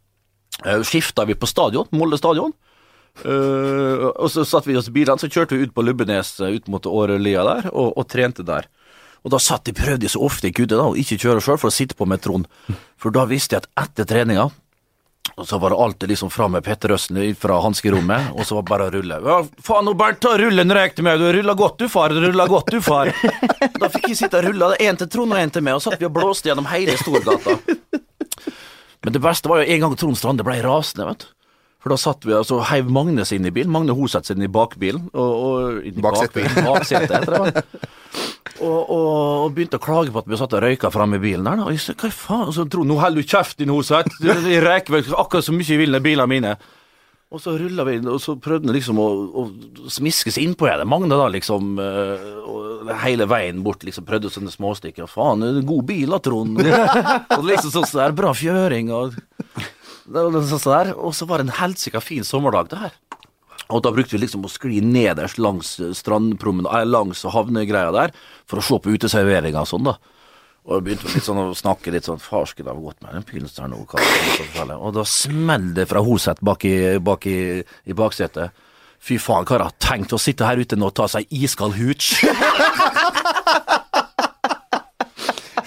Skifta 0.88 1.28
vi 1.28 1.38
på 1.38 1.48
stadion, 1.48 1.92
Molde 1.94 2.18
stadion. 2.18 2.56
Eh, 3.26 4.06
og 4.10 4.30
så 4.32 4.46
satte 4.48 4.72
vi 4.72 4.78
oss 4.80 4.90
i 4.92 4.96
bilene, 4.96 5.20
så 5.20 5.30
kjørte 5.32 5.58
vi 5.58 5.68
ut 5.68 5.76
på 5.76 5.84
Lubbenes, 5.86 6.36
eh, 6.40 6.56
ut 6.56 6.70
mot 6.72 6.86
Årelia 6.90 7.44
der, 7.48 7.70
og, 7.74 7.94
og 8.00 8.08
trente 8.12 8.46
der. 8.48 8.70
Og 9.26 9.34
da 9.34 9.42
satt 9.44 9.68
de, 9.68 9.76
prøvde 9.76 10.06
de 10.06 10.12
så 10.12 10.22
ofte 10.24 10.48
jeg 10.48 10.56
kunne 10.62 10.78
da, 10.78 10.88
å 10.88 10.98
ikke 10.98 11.20
kjøre 11.20 11.44
sjøl, 11.44 11.60
for 11.60 11.72
å 11.72 11.76
sitte 11.76 11.98
på 12.00 12.08
med 12.08 12.24
Trond. 12.24 12.48
For 13.00 13.12
da 13.16 13.26
visste 13.28 13.58
jeg 13.58 13.66
at 13.66 13.72
etter 13.84 14.08
treninga 14.08 14.50
og 15.40 15.48
så 15.48 15.58
var 15.58 15.70
det 15.70 15.76
alltid 15.76 16.10
liksom 16.10 16.30
fram 16.30 16.52
med 16.52 16.64
Petter 16.64 16.92
Østen 16.92 17.20
fra 17.40 17.60
hanskerommet, 17.64 18.32
og 18.36 18.46
så 18.46 18.58
var 18.58 18.64
det 18.64 18.70
bare 18.70 18.88
å 18.90 18.92
rulle. 18.92 19.20
Ja, 19.24 19.38
faen, 19.64 19.92
Bernt, 20.00 20.20
ta 20.24 20.34
rullen 20.40 20.74
røyk 20.76 21.00
meg, 21.06 21.22
du 21.22 21.32
ruller 21.38 21.56
godt 21.60 21.80
du, 21.80 21.88
far, 21.92 22.12
du 22.12 22.20
ruller 22.26 22.50
godt 22.52 22.74
du, 22.74 22.80
far. 22.84 23.12
Da 23.80 23.88
fikk 23.94 24.10
jeg 24.12 24.20
sitte 24.20 24.42
og 24.42 24.50
rulle, 24.50 24.74
én 24.84 25.00
til 25.00 25.08
Trond 25.12 25.36
og 25.36 25.40
én 25.40 25.54
til 25.54 25.64
meg, 25.64 25.78
og 25.78 25.86
satt 25.86 26.00
vi 26.02 26.10
og 26.10 26.16
blåste 26.16 26.52
gjennom 26.52 26.68
hele 26.72 26.98
Storgata. 27.00 27.56
Men 29.06 29.16
det 29.16 29.22
beste 29.24 29.48
var 29.48 29.62
jo 29.62 29.72
en 29.72 29.86
gang 29.86 29.96
Trond 30.00 30.20
Strande 30.20 30.44
ble 30.44 30.58
rasende, 30.66 31.08
vet 31.08 31.24
du. 31.24 31.30
For 31.80 31.94
da 31.94 31.98
satt 32.00 32.26
vi 32.28 32.36
altså 32.36 32.60
heiv 32.68 32.90
Magne 32.92 33.24
seg 33.28 33.40
inn 33.40 33.48
i 33.48 33.54
bilen, 33.56 33.72
Magne 33.72 33.96
Hoseth 33.96 34.34
inn 34.34 34.44
i 34.44 34.52
bakbilen, 34.52 35.06
og, 35.14 35.30
og 35.32 35.88
inn 35.88 35.96
i 35.96 36.04
Baksetet. 36.04 36.58
baksetet, 36.66 37.14
heter 37.22 37.48
det. 37.48 37.64
Og, 38.60 38.90
og, 38.92 39.46
og 39.46 39.54
begynte 39.56 39.78
å 39.80 39.84
klage 39.84 40.12
på 40.12 40.20
at 40.20 40.26
vi 40.28 40.36
satt 40.36 40.52
og 40.58 40.60
røyka 40.66 40.90
framme 40.92 41.16
i 41.16 41.22
bilen 41.24 41.46
der. 41.48 41.62
Da. 41.62 41.68
Og 41.70 41.76
jeg 41.78 41.80
sa, 41.80 41.94
hva 41.96 42.10
faen? 42.12 42.50
Og 42.50 42.56
så 42.58 42.66
tro, 42.68 42.82
nå 42.84 42.98
holder 43.00 43.24
du 43.24 43.30
kjeft 43.32 43.62
din 43.62 43.72
Hoseth. 43.72 44.18
Du 44.20 44.28
røyker 44.28 44.98
vel 44.98 45.14
akkurat 45.16 45.46
så 45.46 45.54
mye 45.56 45.64
jeg 45.64 45.80
vil 45.80 45.94
med 45.96 46.04
bilene 46.04 46.28
mine. 46.28 46.52
Og 47.30 47.40
så 47.40 47.54
rulla 47.56 47.86
vi 47.88 48.00
inn, 48.00 48.10
og 48.10 48.18
så 48.20 48.34
prøvde 48.42 48.68
han 48.68 48.76
liksom 48.76 49.00
å, 49.00 49.08
å 49.38 49.46
smiske 49.94 50.34
seg 50.34 50.50
innpå 50.50 50.68
det. 50.68 50.88
Magne 50.90 51.14
da 51.14 51.30
liksom 51.32 51.80
eh, 51.80 52.28
hele 53.06 53.30
veien 53.30 53.64
bort 53.64 53.86
liksom 53.88 54.08
prøvde 54.10 54.34
sånne 54.34 54.52
småstykker. 54.52 55.08
Faen, 55.08 55.46
god 55.70 55.88
bil 55.94 56.16
da, 56.18 56.20
Trond. 56.26 56.60
og 57.38 57.46
liksom 57.48 57.72
sånn 57.78 57.88
så 57.88 58.02
der, 58.02 58.18
bra 58.18 58.34
fjøring 58.36 58.90
og 58.92 59.14
det 59.14 59.22
var 59.22 59.30
sånn 59.30 59.54
så 59.54 59.62
der. 59.62 59.68
Og 60.10 61.14
så 61.16 61.28
var 61.30 61.40
det 61.40 61.50
en 61.50 61.58
helsika 61.60 62.02
fin 62.04 62.26
sommerdag, 62.26 62.70
det 62.72 62.82
her. 62.82 62.96
Og 63.70 63.84
da 63.86 63.92
brukte 63.94 64.16
vi 64.16 64.24
liksom 64.24 64.48
å 64.48 64.50
skli 64.50 64.80
nederst 64.82 65.38
langs 65.38 65.76
strandpromenaden, 66.00 66.90
langs 66.90 67.22
havnegreia 67.30 67.92
der, 67.94 68.16
for 68.50 68.62
å 68.62 68.66
se 68.66 68.80
på 68.82 68.96
uteserveringa 68.96 69.62
og 69.62 69.70
sånn, 69.70 69.92
da. 69.92 70.00
Og 70.70 70.84
begynte 70.86 71.10
litt 71.14 71.26
sånn 71.26 71.40
å 71.42 71.58
snakke 71.58 71.94
litt 71.94 72.06
sånn 72.06 72.22
Farsken, 72.22 72.66
det 72.66 72.74
ha 72.74 72.82
gått 72.82 73.00
med 73.06 73.16
den 73.16 73.26
pilsen 73.26 73.72
nå? 73.72 73.86
Og 74.76 74.92
da 74.94 75.06
smeller 75.08 75.78
det 75.80 75.88
fra 75.90 76.02
Hoseth 76.06 76.44
bak, 76.46 76.66
i, 76.68 76.98
bak 77.02 77.26
i, 77.30 77.38
i 77.90 77.98
baksetet. 77.98 78.66
Fy 79.00 79.18
faen, 79.22 79.48
hva 79.48 79.56
har 79.56 79.70
jeg 79.70 79.78
Tenk 79.86 80.14
å 80.14 80.20
sitte 80.22 80.46
her 80.46 80.60
ute 80.60 80.78
nå 80.78 80.90
og 80.92 80.98
ta 81.00 81.08
seg 81.10 81.30
iskald 81.34 81.78
hooch. 81.80 82.20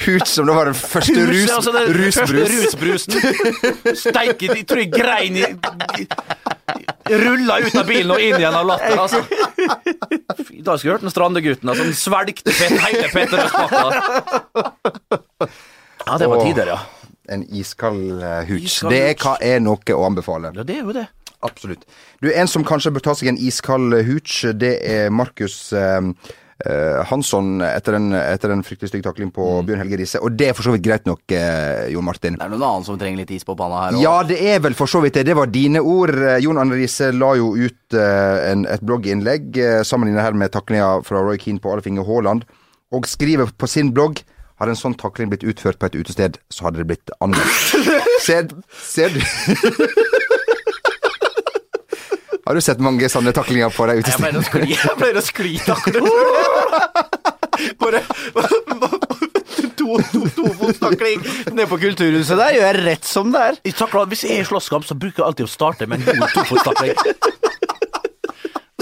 Hooch, 0.07 0.27
som 0.29 0.47
da 0.49 0.55
var 0.57 0.69
den 0.71 0.77
første 0.79 1.27
rus, 1.29 1.51
Altså, 1.57 1.73
det 1.75 1.83
er 1.83 1.99
rusbrus. 2.01 2.51
Rusbrusen. 2.53 3.13
Steike, 4.03 4.49
jeg 4.53 4.67
tror 4.69 4.83
jeg 4.83 4.91
grein 4.95 5.37
i 5.41 5.45
Rulla 7.13 7.59
ut 7.61 7.75
av 7.77 7.87
bilen 7.89 8.13
og 8.15 8.23
inn 8.23 8.39
igjen 8.39 8.55
av 8.57 8.67
latter, 8.67 8.97
altså. 9.03 9.21
Fy, 10.47 10.63
Da 10.65 10.77
skulle 10.79 10.93
jeg 10.93 10.95
hørt 10.95 11.05
den 11.07 11.13
Strandegutten. 11.13 11.69
Altså, 11.73 11.87
han 11.89 11.97
svelgte 11.99 12.55
pet, 12.55 12.77
hele 12.87 13.09
Petter. 13.13 13.43
Ja, 16.07 16.19
det 16.19 16.29
var 16.29 16.37
Åh. 16.37 16.47
tider, 16.47 16.67
ja. 16.75 16.79
En 17.33 17.45
iskald 17.55 18.23
uh. 18.23 18.51
Iskald 18.51 18.91
Det 18.93 19.03
er, 19.11 19.19
hva 19.23 19.37
er 19.41 19.61
noe 19.63 19.95
å 19.95 20.07
anbefale. 20.07 20.51
Ja, 20.57 20.65
det 20.67 20.79
er 20.81 20.87
jo 20.87 20.95
det. 20.97 21.07
Absolutt. 21.43 21.85
Du, 22.23 22.31
En 22.31 22.49
som 22.51 22.65
kanskje 22.67 22.93
bør 22.95 23.05
ta 23.09 23.15
seg 23.19 23.33
en 23.33 23.39
iskald 23.39 23.95
hooch, 24.07 24.43
det 24.59 24.77
er 24.87 25.11
Markus 25.15 25.73
eh, 25.75 26.01
Hansson 27.09 27.61
etter 27.67 27.97
en, 27.99 28.13
etter 28.15 28.53
en 28.55 28.63
fryktelig 28.63 28.93
stygg 28.93 29.03
takling 29.07 29.33
på 29.35 29.43
Mm. 29.53 29.67
Bjørn 29.67 29.81
Helge 29.83 29.99
Riise. 29.99 30.21
Og 30.23 30.37
det 30.39 30.49
er 30.49 30.55
for 30.55 30.63
så 30.67 30.73
vidt 30.77 30.85
greit 30.85 31.07
nok, 31.07 31.23
eh, 31.35 31.89
Jon 31.93 32.05
Martin. 32.07 32.37
Det 32.39 32.45
er 32.47 32.53
noen 32.53 32.63
annen 32.63 32.85
som 32.87 32.99
trenger 32.99 33.19
litt 33.23 33.31
is 33.35 33.45
på 33.45 33.57
panna 33.59 33.81
her. 33.85 33.97
også. 33.97 34.03
Ja, 34.03 34.23
det 34.23 34.39
er 34.55 34.61
vel 34.61 34.75
for 34.79 34.87
så 34.87 35.03
vidt 35.03 35.15
det. 35.19 35.27
Det 35.27 35.37
var 35.37 35.47
dine 35.47 35.83
ord. 35.83 36.15
Eh, 36.15 36.39
Jon 36.45 36.59
Anne 36.59 36.75
Riise 36.79 37.11
la 37.13 37.35
jo 37.35 37.53
ut 37.57 37.95
eh, 37.99 38.53
en, 38.53 38.67
et 38.67 38.81
blogginnlegg 38.81 39.57
eh, 39.59 39.83
sammenlignet 39.83 40.23
her 40.23 40.33
med 40.39 40.53
taklinga 40.55 41.03
fra 41.05 41.23
Roy 41.25 41.39
Keane 41.39 41.61
på 41.61 41.73
Alf 41.73 41.87
Inge 41.91 42.05
Haaland, 42.07 42.45
og 42.93 43.07
skriver 43.07 43.51
på 43.57 43.67
sin 43.67 43.93
blogg 43.93 44.23
hadde 44.61 44.77
en 44.77 44.79
sånn 44.79 44.95
takling 44.95 45.31
blitt 45.33 45.43
utført 45.43 45.79
på 45.81 45.89
et 45.89 45.97
utested, 45.99 46.37
så 46.53 46.69
hadde 46.69 46.79
det 46.85 46.87
blitt 46.93 47.11
anmeldt. 47.19 47.73
ser, 48.27 48.47
ser 48.79 49.11
du 49.11 49.19
Har 52.43 52.59
du 52.59 52.61
sett 52.65 52.81
mange 52.83 53.07
sånne 53.11 53.31
taklinger 53.37 53.71
på 53.71 53.87
deg 53.87 54.03
ute 54.03 54.11
i 54.11 54.15
stedet? 54.17 54.43
jeg 54.73 54.97
pleier 54.99 55.19
å 55.19 55.23
skli. 55.23 55.53
Bare 57.79 58.01
to, 59.79 59.99
to, 60.11 60.23
tofotstakling 60.35 61.23
nede 61.53 61.69
på 61.71 61.79
Kulturhuset 61.85 62.39
der 62.41 62.57
gjør 62.57 62.67
jeg 62.67 62.81
rett 62.89 63.07
som 63.07 63.31
det 63.35 63.45
er. 63.47 63.61
Hvis 63.63 64.25
jeg 64.27 64.41
er 64.41 64.43
i 64.43 64.49
slåsskamp, 64.49 64.87
så 64.89 64.99
bruker 64.99 65.23
jeg 65.23 65.29
alltid 65.29 65.47
å 65.47 65.53
starte 65.53 65.87
med 65.91 66.03
en 66.03 66.23
god 66.23 66.35
tofotstakling. 66.35 66.95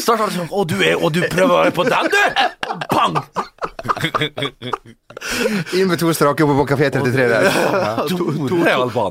Starter 0.02 0.32
sånn 0.34 0.48
Å, 0.50 0.64
du 0.68 0.76
er 0.84 1.00
Og 1.00 1.12
du 1.14 1.20
prøver 1.30 1.70
på 1.76 1.84
den, 1.88 2.10
du! 2.12 2.20
Pang! 2.90 3.16
Inn 5.76 5.88
med 5.90 5.98
to 6.00 6.12
strake 6.16 6.44
oppe 6.44 6.54
på 6.60 6.66
Kafé 6.70 6.90
33 6.94 7.26
der. 7.30 7.48
Ja. 7.50 8.04
To. 8.08 8.28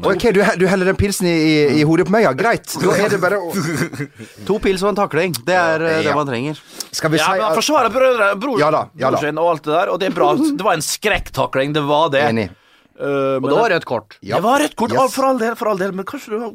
Ok, 0.10 0.25
du, 0.36 0.39
du 0.62 0.65
heller 0.69 0.89
den 0.91 0.97
pilsen 0.99 1.28
i, 1.30 1.34
i, 1.36 1.58
i 1.82 1.86
hodet 1.88 2.08
på 2.08 2.13
meg, 2.15 2.25
ja. 2.25 2.34
Greit. 2.38 2.71
Da 2.82 2.95
er 2.97 3.12
det 3.13 3.19
bare 3.21 3.39
å 3.41 3.52
To 4.47 4.58
pils 4.63 4.84
og 4.86 4.93
en 4.93 4.99
takling. 5.02 5.36
Det 5.45 5.56
er 5.58 5.86
ja. 5.89 5.99
det 6.08 6.15
man 6.17 6.30
trenger. 6.30 6.62
Skal 6.95 7.13
vi 7.13 7.19
Ja, 7.21 7.28
si 7.28 7.36
men 7.38 7.45
han 7.47 7.58
forsvarer 7.60 7.93
brødre, 7.93 8.32
bror, 8.41 8.58
Ja 8.62 8.71
da, 8.73 8.86
ja 8.99 9.12
da. 9.13 9.21
og 9.36 9.52
alt 9.54 9.67
det 9.67 9.75
der, 9.75 9.93
og 9.93 10.02
det 10.02 10.10
er 10.10 10.17
bra. 10.17 10.32
Det 10.39 10.65
var 10.65 10.80
en 10.80 10.86
skrekktakling, 10.86 11.75
det 11.78 11.86
var 11.88 12.10
det. 12.15 12.25
Enig. 12.30 12.49
Uh, 12.99 13.38
Og 13.39 13.47
det 13.47 13.56
var 13.56 13.71
rødt 13.75 13.86
kort. 13.88 14.17
Ja. 14.19 14.39
Det 14.39 14.43
var 14.43 14.60
rødt 14.60 14.75
kort, 14.75 14.91
Yes. 14.95 15.13
for 15.15 15.30
all 15.30 15.39
del, 15.39 15.56
for 15.56 15.71
all 15.71 15.80
del, 15.80 15.93
men 15.95 16.08
kanskje 16.08 16.34
du 16.36 16.39
har 16.41 16.52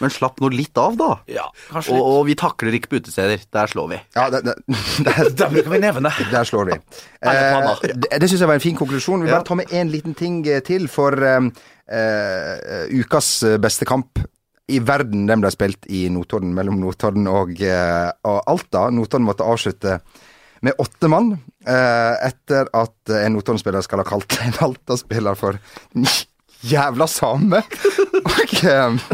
Men 0.00 0.10
slapp 0.12 0.40
nå 0.44 0.50
litt 0.52 0.76
av, 0.76 0.96
da. 0.98 1.10
Ja, 1.30 1.46
kanskje 1.70 1.94
litt. 1.96 2.02
og 2.04 2.26
vi 2.28 2.34
takler 2.36 2.74
ikke 2.76 2.90
på 2.92 2.98
utesteder. 3.00 3.40
Der 3.56 3.66
slår 3.72 3.88
vi. 3.94 4.00
Ja, 4.16 4.26
det, 4.34 4.42
det, 4.44 4.54
der, 5.06 5.30
Der 5.40 5.50
bruker 5.54 5.70
vi 5.72 5.80
nevene. 5.80 6.12
der 6.30 6.44
slår 6.44 6.70
vi. 6.72 6.78
Eh, 7.22 7.70
det 7.96 8.20
det 8.20 8.28
syns 8.30 8.40
jeg 8.44 8.48
var 8.50 8.58
en 8.60 8.64
fin 8.66 8.76
konklusjon. 8.76 9.24
Vi 9.24 9.30
Ja. 9.30 9.38
bare 9.38 9.48
tar 9.48 9.56
med 9.62 9.72
én 9.72 9.88
liten 9.90 10.14
ting 10.18 10.42
eh, 10.46 10.60
til 10.60 10.88
for 10.92 11.16
eh, 11.24 11.48
eh, 11.88 12.86
ukas 13.00 13.42
eh, 13.48 13.56
beste 13.62 13.88
kamp 13.88 14.20
i 14.68 14.80
verden. 14.82 15.26
Den 15.30 15.40
ble 15.40 15.50
spilt 15.54 15.86
i 15.88 16.08
Notodden, 16.10 16.52
mellom 16.54 16.80
Notodden 16.82 17.28
og, 17.30 17.52
og 18.26 18.40
Alta. 18.50 18.88
Notodden 18.90 19.26
måtte 19.28 19.46
avslutte 19.46 20.00
med 20.66 20.72
åtte 20.82 21.06
mann 21.12 21.34
etter 21.66 22.66
at 22.74 23.12
en 23.12 23.34
Notodden-spiller 23.36 23.84
skal 23.84 24.00
ha 24.00 24.06
kalt 24.08 24.34
en 24.44 24.56
Alta-spiller 24.66 25.36
for 25.38 25.58
jævla 26.66 27.06
same. 27.06 27.60
og, 28.24 29.10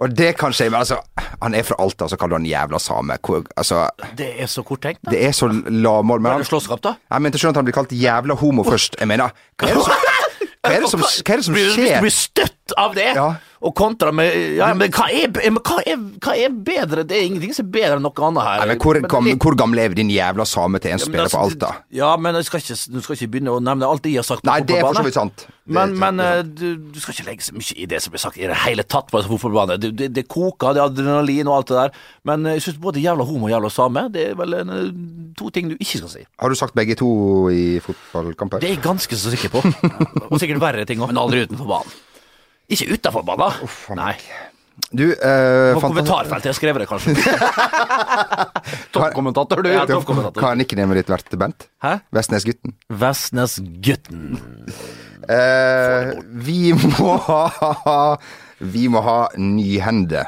og 0.00 0.14
det 0.16 0.30
kan 0.40 0.54
skje, 0.56 0.70
men 0.72 0.80
altså 0.80 0.96
Han 1.42 1.54
er 1.54 1.64
fra 1.66 1.76
Alta, 1.82 2.06
så 2.08 2.16
kaller 2.16 2.38
du 2.38 2.40
han 2.40 2.48
jævla 2.48 2.78
same. 2.80 3.16
Hvor, 3.20 3.42
altså 3.56 3.82
Det 4.16 4.30
er 4.42 4.48
så 4.48 4.62
kort 4.64 4.80
tenkt, 4.84 5.02
da. 5.04 5.10
det 5.12 5.20
er 5.26 5.32
så 5.36 5.48
lavmål. 5.52 6.20
Men 6.24 6.32
han, 6.38 6.44
slåsskamp, 6.48 6.82
da? 6.84 6.94
jeg 7.10 7.22
mente 7.26 7.40
skjønner 7.40 7.56
at 7.58 7.60
han 7.60 7.68
blir 7.68 7.76
kalt 7.76 7.92
jævla 7.92 8.36
homo 8.40 8.64
først. 8.64 8.96
Jeg 9.00 9.08
mener, 9.10 9.28
hva 9.60 9.68
er 9.68 9.76
det 9.76 9.84
som, 9.84 9.92
hva 10.64 10.72
er 10.72 10.80
det 10.80 10.90
som, 10.92 11.04
hva 11.04 11.34
er 11.36 11.42
det 11.42 11.46
som 11.46 11.58
skjer? 11.60 12.00
blir 12.04 12.16
støtt 12.16 12.76
av 12.80 12.96
det, 12.96 13.12
Ja. 13.16 13.30
Og 13.60 13.74
kontra 13.76 14.08
med 14.12 14.56
Ja, 14.56 14.70
men 14.72 14.88
hva 14.94 15.04
er, 15.12 15.28
men 15.52 15.58
hva 15.60 15.82
er, 15.84 15.98
hva 16.24 16.32
er 16.32 16.52
bedre? 16.64 17.02
Det 17.04 17.18
er 17.18 17.26
ingenting 17.28 17.52
som 17.52 17.66
er 17.66 17.72
bedre 17.74 17.98
enn 17.98 18.04
noe 18.06 18.24
annet 18.30 18.46
her. 18.46 18.62
Nei, 18.62 18.68
men 18.70 18.78
hvor, 18.80 18.96
Men 19.00 19.24
det- 19.28 19.36
hvor 19.44 19.56
gammel 19.60 19.78
er 19.82 19.94
din 19.98 20.08
jævla 20.08 20.46
same 20.48 20.80
til 20.80 20.94
en 20.94 20.98
spiller 21.02 21.26
Ja, 21.26 21.28
spiller 21.28 21.28
på 21.28 21.42
altså, 21.44 21.66
Alta? 21.68 21.84
Ja, 21.92 22.16
men 22.16 22.34
jeg 22.38 22.44
skal 22.48 22.60
ikke, 22.64 22.76
du 22.94 23.00
skal 23.04 23.16
ikke 23.18 23.30
begynne 23.34 23.52
å 23.52 23.60
nevne 23.60 23.84
alt 23.90 24.06
jeg 24.08 24.16
har 24.16 24.24
sagt. 24.24 24.42
på 24.42 24.48
Nei, 24.50 24.60
det 24.64 24.78
er 24.78 24.86
for 24.86 24.94
så 24.94 25.04
vidt 25.04 25.18
sant. 25.18 25.46
Men, 25.70 25.92
sant, 25.92 25.98
men 26.00 26.20
eh, 26.24 26.42
du, 26.42 26.76
du 26.90 26.98
skal 27.00 27.14
ikke 27.14 27.26
legge 27.28 27.44
så 27.46 27.52
mye 27.54 27.76
i 27.76 27.86
det 27.86 28.00
som 28.02 28.10
blir 28.10 28.18
sagt 28.24 28.40
i 28.40 28.48
det 28.48 28.56
hele 28.64 28.82
tatt 28.82 29.12
på 29.12 29.20
fotballbane. 29.28 29.76
Det, 29.78 29.92
det, 29.94 30.08
det 30.16 30.26
koker, 30.26 30.72
det 30.74 30.80
er 30.80 30.88
adrenalin 30.88 31.46
og 31.52 31.60
alt 31.60 31.68
det 31.68 31.76
der. 31.76 31.90
Men 32.24 32.46
eh, 32.46 32.56
jeg 32.56 32.62
syns 32.70 32.80
både 32.80 33.04
jævla 33.04 33.28
homo 33.28 33.46
og 33.46 33.52
jævla 33.52 33.70
same, 33.70 34.08
det 34.10 34.30
er 34.30 34.34
vel 34.40 34.56
en, 34.64 34.70
eh, 34.70 35.34
to 35.36 35.50
ting 35.52 35.68
du 35.68 35.76
ikke 35.76 36.00
skal 36.00 36.08
si. 36.16 36.24
Har 36.40 36.48
du 36.48 36.56
sagt 36.58 36.74
begge 36.74 36.96
to 36.96 37.12
i 37.52 37.76
fotballkamper? 37.84 38.64
Det 38.64 38.70
er 38.72 38.78
jeg 38.78 38.82
ganske 38.88 39.20
så 39.20 39.36
sikker 39.36 39.52
på. 39.52 39.62
Og 40.32 40.40
sikkert 40.40 40.64
verre 40.64 40.88
ting 40.88 40.98
òg. 41.04 41.12
Men 41.12 41.20
aldri 41.20 41.44
utenfor 41.44 41.68
banen. 41.68 41.98
Ikke 42.70 42.94
utafor 42.94 43.26
banen. 43.26 43.68
Nei. 43.98 44.14
Du, 44.90 45.04
eh, 45.12 45.74
På 45.76 45.82
kommentarfeltet 45.84 46.50
jeg 46.50 46.56
skrev 46.56 46.78
det, 46.80 46.86
kanskje. 46.88 47.12
Toppkommentator, 48.94 49.62
du. 49.62 49.68
Ja, 49.70 49.84
toppkommentator. 49.88 50.40
Hva 50.40 50.52
har 50.54 50.58
nicknamet 50.58 51.02
ditt 51.02 51.12
vært, 51.12 51.36
Bent? 51.38 51.66
Hæ? 51.84 51.98
Vestnesgutten. 52.16 52.74
Vestnesgutten. 53.02 54.38
Eh, 55.30 56.14
vi 56.46 56.72
må 56.72 57.14
ha 57.28 58.16
Vi 58.60 58.88
må 58.92 59.02
ha 59.04 59.18
Nyhende. 59.38 60.24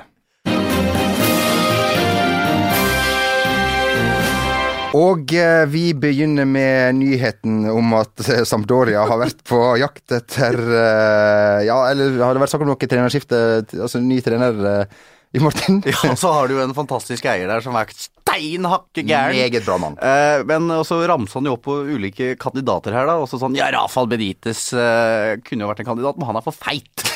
Og 4.99 5.33
eh, 5.33 5.63
vi 5.73 5.87
begynner 5.97 6.45
med 6.49 6.99
nyheten 6.99 7.65
om 7.73 7.95
at 7.97 8.27
eh, 8.29 8.43
Sampdoria 8.49 9.07
har 9.09 9.23
vært 9.23 9.41
på 9.49 9.61
jakt 9.81 10.13
etter 10.13 10.59
eh, 10.61 11.63
Ja, 11.69 11.79
eller 11.89 12.19
har 12.21 12.37
det 12.37 12.45
vært 12.45 12.53
snakk 12.53 12.67
om 12.67 12.73
noe 12.75 12.91
trenerskifte? 12.93 13.41
Altså 13.79 14.03
ny 14.05 14.21
trener? 14.25 14.87
I 15.33 15.41
Martin? 15.41 15.83
Ja, 15.89 16.17
så 16.17 16.33
har 16.33 16.49
du 16.49 16.57
jo 16.59 16.63
en 16.65 16.75
fantastisk 16.77 17.25
eier 17.25 17.49
der 17.49 17.65
som 17.65 17.77
er 17.81 17.89
stein 17.97 18.69
hakke 18.69 19.05
gæren. 19.05 19.37
Meget 19.37 19.65
bra 19.65 19.79
mann. 19.81 19.97
Eh, 19.97 20.45
men 20.49 20.69
også 20.77 21.01
ramsa 21.09 21.41
han 21.41 21.49
jo 21.49 21.57
opp 21.57 21.65
på 21.67 21.79
ulike 21.89 22.35
kandidater 22.41 22.95
her, 22.97 23.09
da. 23.09 23.17
Også 23.23 23.41
sånn 23.41 23.57
Ja, 23.57 23.71
Rafael 23.73 24.11
Benitez 24.13 24.69
eh, 24.77 25.39
kunne 25.47 25.65
jo 25.65 25.71
vært 25.73 25.85
en 25.85 25.89
kandidat, 25.89 26.21
men 26.21 26.29
han 26.29 26.41
er 26.41 26.45
for 26.45 26.57
feit. 26.57 27.07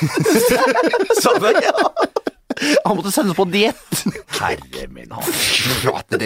så, 1.23 1.37
ja. 1.69 1.77
Han 2.85 2.97
måtte 2.97 3.13
sendes 3.13 3.37
på 3.37 3.45
diett. 3.53 4.03
Herre 4.39 4.87
min 4.93 5.13
hatt. 5.13 6.17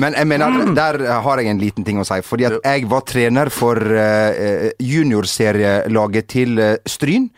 Men 0.00 0.14
jeg 0.14 0.28
mener, 0.30 0.72
der 0.76 1.00
har 1.24 1.42
jeg 1.42 1.50
en 1.50 1.62
liten 1.62 1.86
ting 1.86 2.00
å 2.00 2.06
si. 2.06 2.20
Fordi 2.26 2.46
at 2.48 2.58
jeg 2.62 2.86
var 2.90 3.06
trener 3.08 3.50
for 3.54 3.80
uh, 3.80 4.70
juniorserielaget 4.78 6.30
til 6.30 6.60
eh, 6.62 6.76
Stryn. 6.88 7.28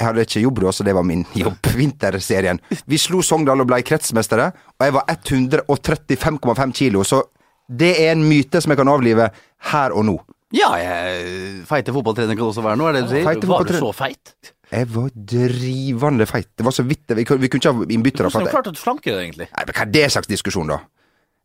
Jeg 0.00 0.06
hadde 0.06 0.24
ikke 0.24 0.40
jobb 0.40 0.62
da, 0.64 0.72
så 0.72 0.86
det 0.86 0.94
var 0.96 1.04
min 1.04 1.26
jobb. 1.36 1.60
Vinterserien. 1.80 2.60
Vi 2.88 3.00
slo 3.00 3.20
Sogndal 3.26 3.60
og 3.60 3.68
ble 3.68 3.82
kretsmestere, 3.84 4.48
og 4.78 4.86
jeg 4.86 4.96
var 4.96 5.12
135,5 5.12 6.76
kilo. 6.80 7.04
Så 7.04 7.22
det 7.68 7.92
er 8.00 8.14
en 8.14 8.24
myte 8.26 8.62
som 8.62 8.72
jeg 8.72 8.80
kan 8.80 8.90
avlive 8.90 9.28
her 9.74 9.92
og 9.96 10.06
nå. 10.08 10.16
Ja, 10.56 10.72
jeg, 10.80 11.60
feite 11.68 11.92
fotballtrener 11.94 12.34
kan 12.34 12.48
også 12.48 12.64
være 12.64 12.80
noe, 12.80 12.90
er 12.90 12.98
det 12.98 13.04
du 13.06 13.12
sier? 13.12 13.28
Var 13.52 13.68
du 13.68 13.76
så 13.76 13.92
feit? 13.94 14.32
Jeg 14.70 14.86
var 14.94 15.10
drivende 15.14 16.26
feit. 16.30 16.48
Det 16.56 16.64
var 16.66 16.74
så 16.76 16.84
vidt. 16.86 17.04
Vi, 17.18 17.24
kunne- 17.26 17.40
vi 17.42 17.48
kunne 17.50 17.60
ikke 17.64 17.72
ha 17.74 17.90
innbyttere. 17.90 18.30
Hvordan 18.30 18.46
at 18.46 18.52
du 18.52 18.56
klart 18.56 18.70
å 18.70 18.78
slanke 18.78 19.10
deg, 19.10 19.20
egentlig? 19.26 19.48
Nei, 19.50 19.64
men 19.66 19.74
Hva 19.74 19.82
er 19.86 19.92
det 19.98 20.06
slags 20.14 20.30
diskusjon, 20.30 20.70
da? 20.70 20.78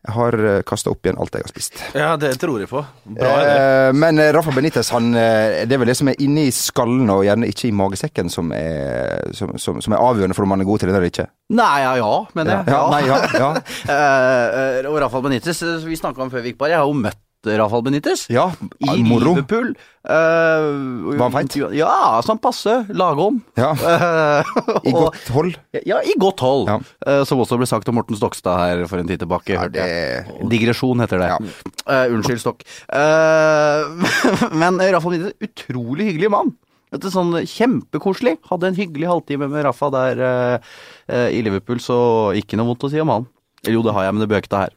Jeg 0.05 0.13
har 0.13 0.35
uh, 0.37 0.61
kasta 0.61 0.91
opp 0.93 1.01
igjen 1.07 1.17
alt 1.17 1.33
jeg 1.33 1.41
har 1.41 1.49
spist. 1.49 1.79
Ja, 1.97 2.11
det 2.21 2.35
tror 2.37 2.59
jeg 2.61 2.69
på. 2.69 2.83
Bra 3.17 3.31
er 3.39 3.47
det. 3.47 3.55
Eh, 3.57 3.93
men 3.97 4.19
eh, 4.21 4.27
Rafa 4.35 4.51
Benitez, 4.53 4.91
han, 4.93 5.07
eh, 5.17 5.63
det 5.65 5.73
er 5.73 5.81
vel 5.81 5.89
det 5.89 5.95
som 5.97 6.11
er 6.11 6.19
inni 6.21 6.43
skallen 6.53 7.09
og 7.09 7.23
gjerne 7.25 7.49
ikke 7.49 7.71
i 7.71 7.73
magesekken 7.73 8.29
som 8.29 8.51
er, 8.53 9.25
som, 9.33 9.55
som, 9.57 9.81
som 9.81 9.95
er 9.97 10.03
avgjørende 10.05 10.37
for 10.37 10.45
om 10.45 10.53
man 10.53 10.61
er 10.61 10.69
god 10.69 10.83
trener 10.83 10.99
eller 10.99 11.09
ikke. 11.09 11.25
Nei, 11.57 11.71
ja, 11.81 11.95
ja, 11.97 12.11
mener 12.37 12.53
jeg. 12.53 12.69
Ja, 12.75 12.83
nei, 12.93 13.01
ja, 13.09 13.17
ja. 13.33 13.49
Eh, 13.95 14.77
eh, 14.85 14.91
og 14.93 14.99
Rafael 15.01 15.25
Benitez, 15.25 15.63
eh, 15.65 15.81
vi 15.89 15.97
snakka 15.97 16.21
om 16.21 16.29
før 16.29 16.45
vi 16.45 16.53
gikk 16.53 16.61
på 16.61 16.69
her, 16.69 16.75
jeg 16.77 16.83
har 16.83 16.93
jo 16.93 17.01
møtt 17.01 17.17
Rafael 17.45 17.83
Benitez. 17.85 18.25
Ja, 18.33 18.47
I 18.81 19.03
moro. 19.05 19.35
Liverpool. 19.35 19.69
Uh, 20.05 21.15
Var 21.17 21.23
han 21.23 21.33
feit? 21.33 21.55
Ja, 21.77 22.19
sånn 22.25 22.37
passe. 22.41 22.75
Lagom. 22.93 23.39
Ja, 23.57 23.71
Eh, 23.75 24.51
I 24.89 24.93
godt 24.93 25.29
hold. 25.33 25.55
Ja, 25.85 26.01
i 26.05 26.13
godt 26.21 26.43
hold. 26.45 26.67
Ja. 26.69 26.77
Uh, 27.05 27.21
som 27.25 27.41
også 27.41 27.57
ble 27.61 27.67
sagt 27.69 27.89
om 27.89 27.97
Morten 27.97 28.17
Stokstad 28.19 28.59
her 28.61 28.83
for 28.89 29.01
en 29.01 29.09
tid 29.09 29.21
tilbake. 29.23 29.55
Ja, 29.57 29.65
det- 29.71 30.25
Digresjon 30.51 31.01
heter 31.05 31.21
det. 31.23 31.31
Ja. 31.33 31.39
Uh, 31.85 32.15
unnskyld, 32.17 32.41
Stokk. 32.43 32.65
Eh, 32.89 33.81
men 34.61 34.77
Rafa 34.81 35.09
Benitez, 35.13 35.33
utrolig 35.45 36.11
hyggelig 36.11 36.31
mann. 36.33 36.53
Dette 36.93 37.09
sånn 37.11 37.33
Kjempekoselig. 37.49 38.37
Hadde 38.49 38.69
en 38.69 38.77
hyggelig 38.77 39.09
halvtime 39.09 39.49
med 39.51 39.65
Rafa 39.67 39.89
der 39.95 40.21
eh, 40.29 40.73
eh, 41.09 41.29
i 41.35 41.41
Liverpool, 41.45 41.81
så 41.83 41.97
ikke 42.37 42.59
noe 42.59 42.69
vondt 42.71 42.85
å 42.87 42.91
si 42.93 43.01
om 43.03 43.11
han. 43.11 43.25
Jo, 43.65 43.81
det 43.81 43.95
har 43.97 44.05
jeg, 44.05 44.13
men 44.15 44.21
det 44.23 44.29
ta 44.53 44.67
her. 44.67 44.75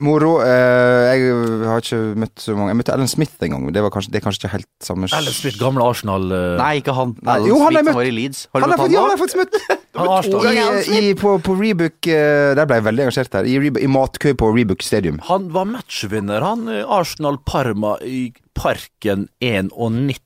Moro. 0.00 0.36
Eh, 0.44 1.16
jeg 1.18 1.32
har 1.66 1.80
ikke 1.82 1.96
møtt 2.22 2.38
så 2.38 2.54
mange. 2.54 2.70
Jeg 2.70 2.78
møtte 2.78 2.92
Ellen 2.94 3.08
Smith 3.10 3.32
en 3.42 3.50
gang, 3.56 3.64
det, 3.74 3.82
var 3.82 3.90
kanskje, 3.90 4.12
det 4.14 4.20
er 4.20 4.24
kanskje 4.28 4.44
ikke 4.44 4.52
helt 4.52 4.68
samme 4.86 5.08
Ellen 5.10 5.34
Smith, 5.34 5.56
gamle 5.58 5.82
Arsenal 5.82 6.28
eh, 6.30 6.52
Nei, 6.60 6.68
ikke 6.78 6.94
han. 6.94 7.16
Nei, 7.26 7.38
jo, 7.48 7.56
han 7.58 7.64
har 7.64 7.72
Smith 7.72 7.78
jeg 7.80 7.86
møtt. 7.88 7.98
var 7.98 8.10
i 8.10 8.14
Leeds. 8.14 8.42
Har 8.52 8.60
du 8.60 8.66
har, 8.66 8.70
møtt 8.70 8.78
ja, 8.78 8.84
han 8.86 8.94
han 9.02 9.10
har 9.10 9.20
faktisk 9.24 9.40
møtt 9.42 9.58
han. 9.58 10.94
I, 10.94 11.00
i, 11.08 11.14
på, 11.18 11.32
på 11.42 11.56
Rebook 11.58 12.06
eh, 12.06 12.52
Der 12.54 12.68
ble 12.70 12.76
jeg 12.78 12.84
veldig 12.86 13.04
engasjert 13.08 13.34
her. 13.40 13.48
I, 13.50 13.56
Rebook- 13.64 13.82
i 13.82 13.90
matkø 13.90 14.34
på 14.38 14.52
Rebook 14.54 14.84
Stadium. 14.86 15.18
Han 15.26 15.48
var 15.56 15.66
matchvinner, 15.66 16.46
han. 16.46 16.68
eh, 16.70 16.84
Arsenal-Parma 16.86 17.96
i 18.06 18.28
Parken 18.54 19.26
91 19.42 20.22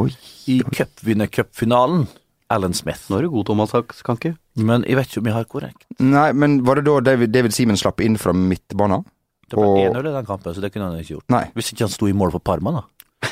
Oi. 0.00 0.08
i 0.50 0.58
cupvinnercupfinalen. 0.74 2.08
Alan 2.50 2.74
Smith. 2.76 3.06
Nå 3.10 3.18
er 3.18 3.22
du 3.26 3.30
god, 3.30 3.46
Thomas 3.46 3.72
Kanke. 4.04 4.34
Men 4.56 4.84
jeg 4.84 4.96
vet 4.98 5.08
ikke 5.08 5.22
om 5.22 5.30
jeg 5.30 5.34
har 5.34 5.44
korrekt. 5.50 5.86
Nei, 5.98 6.28
men 6.32 6.58
var 6.66 6.76
det 6.78 6.84
da 6.86 6.98
David, 7.00 7.32
David 7.32 7.54
Simen 7.56 7.76
slapp 7.80 8.00
inn 8.04 8.18
fra 8.20 8.32
midtbanen? 8.36 9.04
Det 9.48 9.58
Og- 9.58 9.78
1-0 9.78 10.08
i 10.08 10.12
den 10.12 10.26
kampen, 10.26 10.54
så 10.54 10.60
det 10.60 10.72
kunne 10.72 10.90
han 10.90 10.98
ikke 11.00 11.14
gjort. 11.16 11.28
Nei. 11.30 11.44
Hvis 11.54 11.72
ikke 11.72 11.84
han 11.86 11.88
sto 11.92 12.06
i 12.06 12.12
mål 12.12 12.30
for 12.32 12.40
Parma, 12.40 12.70
da. 12.80 12.82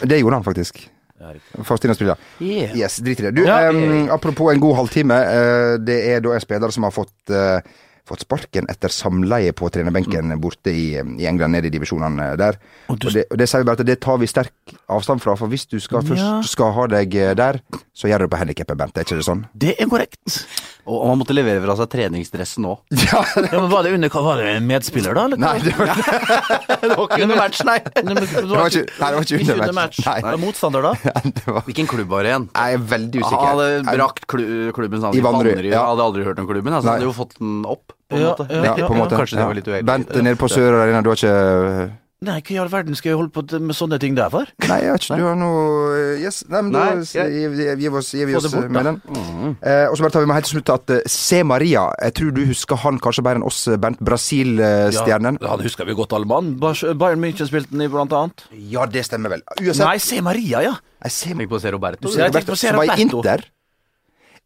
Det 0.06 0.20
gjorde 0.20 0.34
han 0.40 0.44
faktisk. 0.44 0.88
Ja. 1.20 1.32
Faustina 1.62 1.94
spiller. 1.94 2.16
Yeah. 2.40 2.74
Yes, 2.76 2.96
drit 2.98 3.20
i 3.20 3.22
det. 3.28 3.34
Du, 3.36 3.44
Ja, 3.44 3.68
um, 3.70 4.08
apropos 4.10 4.52
en 4.52 4.60
god 4.60 4.74
halvtime. 4.76 5.14
Uh, 5.14 5.76
det 5.78 5.98
er 6.16 6.20
da 6.20 6.32
en 6.34 6.40
spiller 6.40 6.70
som 6.74 6.82
har 6.82 6.90
fått, 6.90 7.12
eh, 7.30 7.60
fått 8.08 8.24
sparken 8.24 8.66
etter 8.68 8.90
samleie 8.90 9.52
på 9.54 9.68
trenerbenken 9.70 10.32
borte 10.42 10.72
i, 10.74 10.96
i 10.98 11.26
England, 11.30 11.52
nede 11.54 11.68
i 11.70 11.70
divisjonene 11.70 12.32
der. 12.36 12.58
Og, 12.90 12.98
du- 12.98 13.10
det, 13.14 13.26
og 13.30 13.38
det 13.38 13.46
sier 13.48 13.62
vi 13.62 13.68
bare 13.70 13.78
at 13.80 13.86
det 13.86 14.00
tar 14.02 14.18
vi 14.18 14.26
sterk 14.26 14.52
avstand 14.90 15.22
fra, 15.22 15.36
for 15.38 15.46
hvis 15.52 15.66
du 15.70 15.78
skal 15.80 16.02
først 16.02 16.22
Ja. 16.22 16.40
skal 16.42 16.72
ha 16.72 16.86
deg 16.90 17.14
eh, 17.14 17.34
der, 17.38 17.60
så 17.94 18.08
gjør 18.10 18.18
du 18.18 18.26
det 18.26 18.32
på 18.34 18.40
handikappet, 18.42 18.76
Bent. 18.78 18.96
Er 18.98 19.06
ikke 19.06 19.16
det 19.20 19.26
sånn? 19.28 19.44
Det 19.54 19.76
er 19.78 19.86
korrekt. 19.86 20.46
Og 20.84 20.98
og 20.98 21.08
han 21.12 21.18
måtte 21.20 21.34
levere 21.36 21.60
fra 21.62 21.76
seg 21.78 21.90
treningsdressen 21.94 22.64
òg. 22.66 22.80
Ja, 23.06 23.22
Ja, 23.52 23.60
Var 23.70 23.82
det 23.86 23.92
under 23.94 24.08
Var 24.10 24.36
det 24.42 24.48
en 24.56 24.66
medspiller, 24.66 25.14
da? 25.14 25.24
Eller? 25.28 25.38
Nei, 25.38 25.58
det 25.62 25.76
var, 25.78 25.92
Det 26.82 26.90
var 26.96 27.06
ikke 27.06 27.22
under 27.22 27.36
match, 27.38 27.62
nei. 27.68 27.78
Det 27.94 28.02
var 28.50 28.66
ikke- 28.66 28.88
nei, 28.98 29.10
det 29.12 29.16
var 29.16 29.22
ikke 29.22 29.56
under 29.62 29.72
match. 29.78 30.02
Nei. 30.06 30.18
Var 30.26 30.40
motstander, 30.42 30.82
da? 30.90 30.92
det 31.22 31.46
var 31.46 31.62
Hvilken 31.68 31.86
klubb 31.90 32.08
var 32.10 32.26
det 32.26 32.32
igjen? 32.34 32.48
Jeg 32.56 32.74
er 32.80 32.84
veldig 32.96 33.22
Han 33.22 33.28
usikker. 33.30 33.46
hadde 33.52 33.68
Jeg- 33.70 33.96
brakt 34.02 34.26
klubben 34.26 34.72
klubbens 34.74 35.04
I 35.14 35.22
Vannerøy. 35.22 35.70
ja. 35.70 35.84
Hadde 35.92 36.02
aldri 36.08 36.24
hørt 36.26 36.38
om 36.42 36.46
klubben. 36.50 36.72
Altså, 36.74 36.88
Nei. 36.90 36.94
hadde 36.98 37.06
jo 37.06 37.12
fått 37.14 37.38
den 37.38 37.62
opp, 37.68 37.91
på 38.12 38.20
en 38.20 38.22
Ja, 38.22 38.36
måte. 38.36 38.46
ja, 38.52 38.62
Ja, 38.76 38.86
på 38.86 38.92
en 38.94 39.02
måte. 39.02 39.16
Kanskje 39.18 39.36
det 39.40 39.42
Ja. 39.42 39.46
var 39.50 39.54
litt 39.58 39.66
uheldig. 39.72 39.86
Bent 39.88 40.14
nede 40.22 40.36
på 40.38 40.48
Sør 40.52 40.78
Arena, 40.84 41.02
du 41.02 41.08
har 41.10 41.16
ikke 41.16 41.90
Nei, 42.22 42.36
hva 42.38 42.52
i 42.54 42.58
all 42.62 42.68
verden 42.70 42.94
skal 42.94 43.10
jeg 43.10 43.16
holde 43.18 43.32
på 43.34 43.42
med 43.60 43.74
sånne 43.74 43.98
ting 43.98 44.14
der 44.14 44.28
for? 44.30 44.46
Nei, 44.68 44.76
jeg 44.84 44.90
har 44.92 44.98
ikke 45.00 45.16
du 45.18 45.24
har 45.26 45.34
noe 45.34 46.20
Yes. 46.22 46.44
Nei, 46.48 46.60
men 46.62 46.70
da 46.70 46.84
Nei, 46.84 46.94
vi 46.94 47.02
gi 47.02 47.48
gi- 47.50 47.76
gi 47.82 47.88
oss, 47.90 48.12
gi 48.14 48.24
vi 48.24 48.36
oss 48.38 48.46
bort, 48.46 48.70
med 48.70 48.84
da. 48.84 48.92
den. 48.92 49.56
Eh, 49.60 49.88
og 49.90 49.96
så 49.98 50.02
bare 50.06 50.12
tar 50.14 50.20
vi 50.22 50.26
med 50.30 50.36
helt 50.38 50.46
til 50.46 50.60
slutt 50.60 50.70
at 50.70 51.10
Se 51.10 51.42
Maria 51.42 51.90
Jeg 52.00 52.14
tror 52.14 52.30
du 52.32 52.44
husker 52.46 52.76
han 52.78 53.00
kanskje 53.00 53.24
bedre 53.26 53.40
enn 53.42 53.46
oss, 53.48 53.66
Bernt. 53.66 53.98
Bent. 53.98 53.98
Brasil-stjernen. 54.06 55.38
Ja, 55.42 55.48
han 55.48 55.60
husker 55.66 55.84
vi 55.84 55.94
godt, 55.98 56.12
alle 56.14 56.26
mann. 56.30 56.54
Bayern 56.60 57.20
München 57.20 57.48
spilte 57.50 57.70
den 57.72 57.82
i, 57.82 57.88
blant 57.88 58.12
annet. 58.12 58.44
Ja. 58.70 58.86
det 58.86 59.04
stemmer 59.04 59.28
vel. 59.34 59.42
Uansett 59.58 59.84
Nei, 59.86 59.98
se 59.98 60.20
Maria, 60.22 60.62
ja. 60.62 60.74
Jeg 61.02 61.10
C. 61.10 61.34
Tenk 61.34 61.50
på 61.50 61.60
se 61.60 61.72
Roberto. 61.72 62.06
Du 62.06 62.12
ser 62.14 62.28
Roberto, 62.28 62.54
som 62.54 62.76
var 62.76 62.84
i 62.96 63.00
Inter. 63.02 63.42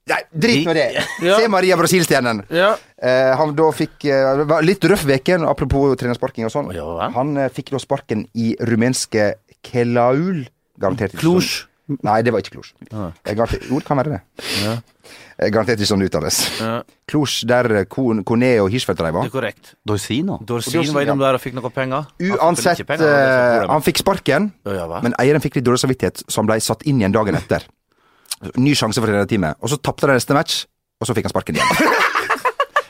Nei, 0.06 0.20
drit 0.30 0.66
nå 0.68 0.74
det! 0.76 0.84
Ja. 1.24 1.34
Se 1.40 1.48
Maria, 1.50 1.74
Brasil-stjernen. 1.80 2.44
Ja. 2.54 2.76
Eh, 3.02 3.32
han 3.40 3.54
da 3.58 3.70
fikk 3.74 4.04
eh, 4.06 4.44
var 4.46 4.62
Litt 4.62 4.84
røff 4.86 5.02
veke, 5.08 5.34
apropos 5.50 5.96
trenersparking 5.98 6.46
og 6.46 6.52
sånn. 6.54 6.68
Ja, 6.76 7.08
han 7.16 7.32
eh, 7.42 7.48
fikk 7.50 7.72
da 7.74 7.80
sparken 7.82 8.26
i 8.38 8.52
rumenske 8.70 9.32
Kelaul. 9.66 10.44
Garantert 10.78 11.16
ikke 11.16 11.24
Cluj. 11.24 11.42
sånn. 11.42 11.98
Nei, 12.06 12.20
det 12.26 12.32
var 12.34 12.42
ikke 12.42 12.54
Cluj. 12.54 12.70
Eh, 12.92 13.32
garantert- 13.34 13.66
Jo, 13.70 13.78
det 13.82 13.86
kan 13.88 13.98
være 13.98 14.14
det. 14.16 14.20
Eh, 15.36 15.50
Garantert 15.52 15.78
ikke 15.82 15.90
sånn 15.90 16.00
det 16.02 16.08
uttales. 16.08 16.38
Ja. 16.62 16.78
Cluj, 17.10 17.34
der 17.50 17.68
eh, 17.82 17.84
Kone 17.90 18.50
og 18.62 18.70
Hirschfeldt 18.72 18.98
drev. 19.02 19.18
Det 19.20 19.28
er 19.30 19.34
korrekt. 19.34 19.74
Dorsino. 19.86 20.38
Dorsin 20.48 20.86
var 20.94 21.02
innom 21.06 21.18
der 21.22 21.38
og 21.38 21.42
fikk 21.42 21.54
noe 21.58 21.70
penger. 21.74 22.06
Han 22.06 22.22
fikk 22.22 22.38
Uansett, 22.40 22.80
ikke 22.80 22.88
penger, 22.94 23.06
det 23.06 23.12
er 23.12 23.26
så 23.26 23.34
eh, 23.34 23.48
problemet. 23.50 23.74
han 23.74 23.86
fikk 23.90 24.02
sparken, 24.02 24.48
Ja, 24.66 24.72
ja, 24.80 24.86
hva? 24.90 25.02
men 25.04 25.14
eieren 25.22 25.42
fikk 25.44 25.58
litt 25.58 25.66
dårlig 25.66 25.82
samvittighet, 25.82 26.22
så 26.30 26.40
han 26.42 26.46
ble 26.50 26.58
satt 26.64 26.86
inn 26.86 27.02
igjen 27.02 27.14
dagen 27.14 27.34
etter. 27.38 27.66
Ny 28.60 28.74
sjanse 28.76 29.00
for 29.00 29.08
trenerteamet. 29.08 29.56
Og 29.62 29.70
så 29.72 29.78
tapte 29.80 30.06
de 30.10 30.16
neste 30.18 30.34
match, 30.36 30.64
og 31.00 31.08
så 31.08 31.14
fikk 31.16 31.28
han 31.28 31.34
sparken 31.34 31.56
igjen. 31.58 31.70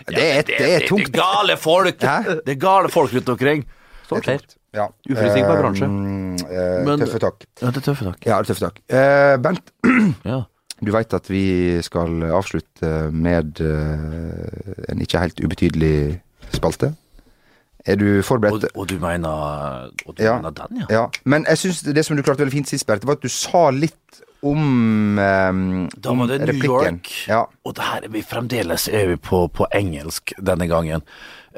Det 0.06 0.22
er, 0.22 0.42
det 0.46 0.66
er 0.70 0.84
tungt. 0.86 1.08
Det 1.10 1.18
er 1.18 1.18
gale 1.18 1.56
folk! 1.58 1.96
Hæ? 1.98 2.36
Det 2.46 2.52
er 2.52 2.58
gale 2.62 2.88
folk 2.94 3.10
rundt 3.16 3.28
omkring. 3.32 3.64
Sånt 4.06 4.22
skjer. 4.28 4.44
Ja. 4.76 4.84
Uforutsigbar 5.10 5.58
bransje. 5.58 5.88
Uh, 5.88 6.84
Men- 6.86 7.00
tøffe 7.02 7.18
tak. 7.24 7.42
Ja, 7.58 7.72
det 7.74 7.80
er 7.80 7.86
tøffe 7.88 8.06
tak. 8.12 8.20
Ja, 8.28 8.36
tøffe 8.46 8.68
tak. 8.68 8.78
Uh, 8.86 9.34
Bent, 9.42 9.72
Ja. 10.30 10.38
du 10.78 10.92
veit 10.94 11.16
at 11.18 11.26
vi 11.32 11.42
skal 11.82 12.22
avslutte 12.30 12.92
med 13.10 13.58
eh, 13.64 14.92
en 14.92 15.02
ikke 15.02 15.24
helt 15.24 15.42
ubetydelig 15.42 16.20
spalte. 16.54 16.92
Er 17.86 17.98
du 17.98 18.22
forberedt? 18.22 18.68
Og, 18.76 18.82
og 18.84 18.88
du 18.92 19.00
mener 19.02 19.90
Og 20.06 20.14
du 20.18 20.22
Ja. 20.22 20.36
mener 20.38 20.54
den, 20.54 20.84
ja? 20.84 20.86
Ja. 21.00 21.04
Men 21.24 21.46
jeg 21.50 21.58
syns 21.64 21.82
det 21.82 22.04
som 22.06 22.14
du 22.18 22.22
klarte 22.22 22.44
veldig 22.44 22.54
fint 22.60 22.68
sist, 22.70 22.86
Bert, 22.86 23.02
det 23.02 23.08
var 23.10 23.18
at 23.18 23.26
du 23.26 23.32
sa 23.32 23.70
litt 23.74 24.22
om 24.46 25.18
um, 25.18 25.62
Da 25.94 26.14
var 26.14 26.30
det 26.30 26.38
New 26.42 26.50
replikken. 26.52 27.00
York. 27.00 27.12
Ja. 27.28 27.44
Og 27.66 27.76
det 27.76 27.86
her 27.90 28.08
er 28.08 28.14
vi 28.14 28.24
fremdeles 28.26 28.88
er 28.88 29.10
vi 29.12 29.16
på, 29.20 29.46
på 29.48 29.68
engelsk 29.74 30.34
denne 30.38 30.68
gangen. 30.70 31.04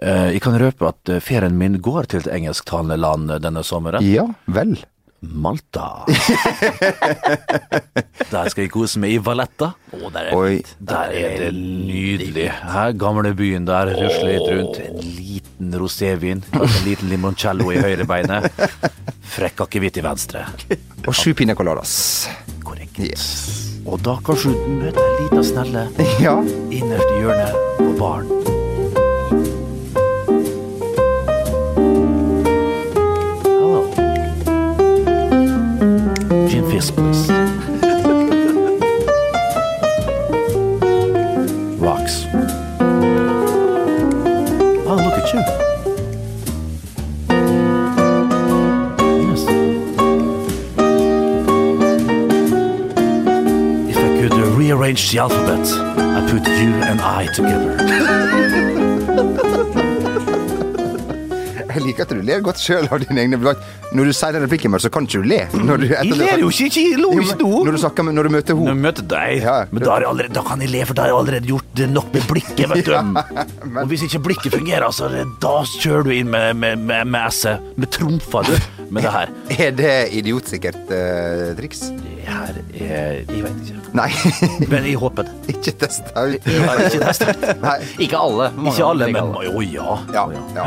Uh, 0.02 0.28
jeg 0.32 0.42
kan 0.44 0.58
røpe 0.60 0.92
at 0.92 1.10
eh, 1.10 1.22
ferien 1.24 1.56
min 1.58 1.80
går 1.82 2.06
til 2.12 2.22
et 2.22 2.30
engelsktalende 2.36 3.00
land 3.00 3.32
denne 3.42 3.64
sommeren. 3.66 4.04
ja 4.06 4.28
vel. 4.46 4.78
Malta. 5.20 6.04
der 8.30 8.50
skal 8.50 8.62
jeg 8.62 8.70
kose 8.70 9.00
meg 9.02 9.16
i 9.16 9.18
Valletta. 9.22 9.72
Å, 9.90 10.10
der, 10.14 10.28
er, 10.28 10.36
Oi. 10.38 10.60
der 10.78 11.14
er 11.18 11.34
det 11.42 11.48
nydelig. 11.56 12.46
Her, 12.54 12.94
gamle 12.98 13.32
byen 13.38 13.66
der, 13.66 13.90
rusler 13.98 14.36
litt 14.36 14.46
rundt. 14.52 14.78
En 14.84 15.00
liten 15.02 15.74
rosévin, 15.80 16.44
en 16.54 16.76
liten 16.86 17.10
limoncello 17.10 17.72
i 17.74 17.80
høyrebeinet. 17.82 18.46
Frekk 19.34 19.66
akevitt 19.66 19.98
i 19.98 20.06
venstre. 20.06 20.46
Og 21.02 21.14
sju 21.16 21.34
piña 21.34 21.58
coladas. 21.58 22.28
Yes. 22.98 23.24
Og 23.88 24.00
da 24.04 24.16
kanskje 24.26 24.52
du 24.52 24.72
møter 24.80 25.00
en 25.04 25.14
liten 25.22 25.44
snelle 25.46 25.86
Ja. 26.24 26.34
innerst 26.74 27.12
i 27.14 27.20
hjørnet 27.22 27.54
på 27.78 27.92
baren. 28.00 28.28
The 55.10 55.18
alphabet, 55.18 55.66
I 55.96 56.20
put 56.30 56.46
you 56.46 56.74
and 56.84 57.00
I 57.00 57.26
together. 57.32 57.76
Jeg 61.68 61.84
liker 61.86 62.04
at 62.08 62.10
du 62.10 62.22
ler 62.26 62.40
godt 62.42 62.58
sjøl 62.58 62.88
av 62.90 62.98
dine 63.04 63.22
egne 63.22 63.38
blad. 63.38 63.60
Når 63.94 64.08
du 64.10 64.12
sier 64.16 64.34
den 64.34 64.42
replikken, 64.44 64.74
så 64.82 64.90
kan 64.92 65.06
ikke 65.06 65.20
du 65.22 65.28
le. 65.30 65.38
Når 65.54 65.80
du, 65.80 65.84
Jeg 65.92 66.16
ler 66.18 66.42
jo 66.42 66.48
ikke, 66.50 66.82
jeg 66.82 66.98
lo 66.98 67.12
ikke 67.14 67.36
nå. 67.38 67.50
Når 67.68 67.76
du 67.76 67.80
snakker 67.84 68.08
med, 68.08 68.16
når 68.18 68.28
du 68.28 68.34
møter 68.34 68.58
Når 68.58 68.72
jeg 68.72 68.80
møter 68.82 69.06
deg, 69.12 69.44
Ja, 69.44 69.54
men 69.70 69.84
da, 69.84 69.94
allerede, 69.94 70.34
da 70.34 70.42
kan 70.48 70.64
jeg 70.64 70.72
le, 70.74 70.82
for 70.88 70.98
da 70.98 71.06
har 71.06 71.12
jeg 71.12 71.18
allerede 71.22 71.52
gjort 71.52 71.70
det 71.78 71.88
nok 71.92 72.10
med 72.16 72.28
blikket, 72.32 72.64
vet 72.74 72.90
du. 72.90 72.94
Og 73.78 73.86
hvis 73.92 74.04
ikke 74.08 74.22
blikket 74.26 74.58
fungerer, 74.58 74.90
så 74.92 75.08
da 75.40 75.54
kjører 75.78 76.08
du 76.08 76.12
inn 76.18 76.32
med, 76.34 76.58
med, 76.58 76.82
med, 76.82 77.08
med 77.14 77.32
S-et. 77.32 77.72
Med 77.78 77.92
trumfa, 77.94 78.42
du, 78.48 78.54
med 78.90 79.06
det 79.06 79.14
her. 79.14 79.34
Er 79.56 79.74
det 79.78 79.96
idiotsikkert 80.18 80.82
uh, 80.90 81.54
triks? 81.62 81.86
Her 82.28 82.58
er 82.76 83.18
Jeg 83.32 83.42
veit 83.44 83.60
ikke. 83.64 83.74
Nei, 83.96 84.08
Men 84.72 84.84
jeg 84.84 84.98
håper 85.00 85.24
det. 85.28 85.34
ikke 85.56 85.72
testa 85.80 86.24
ut. 86.28 86.44
Jeg 86.44 86.62
har 86.66 86.82
ikke 86.84 87.02
testet. 87.08 87.44
Nei. 87.66 87.76
Ikke 88.04 88.20
alle. 88.20 88.50
Mange 88.56 88.74
Ikke 88.76 88.88
alle, 88.92 89.08
men 89.16 89.36
å 89.38 89.62
ja. 89.64 89.94
Ja. 90.14 90.24
Ja. 90.56 90.66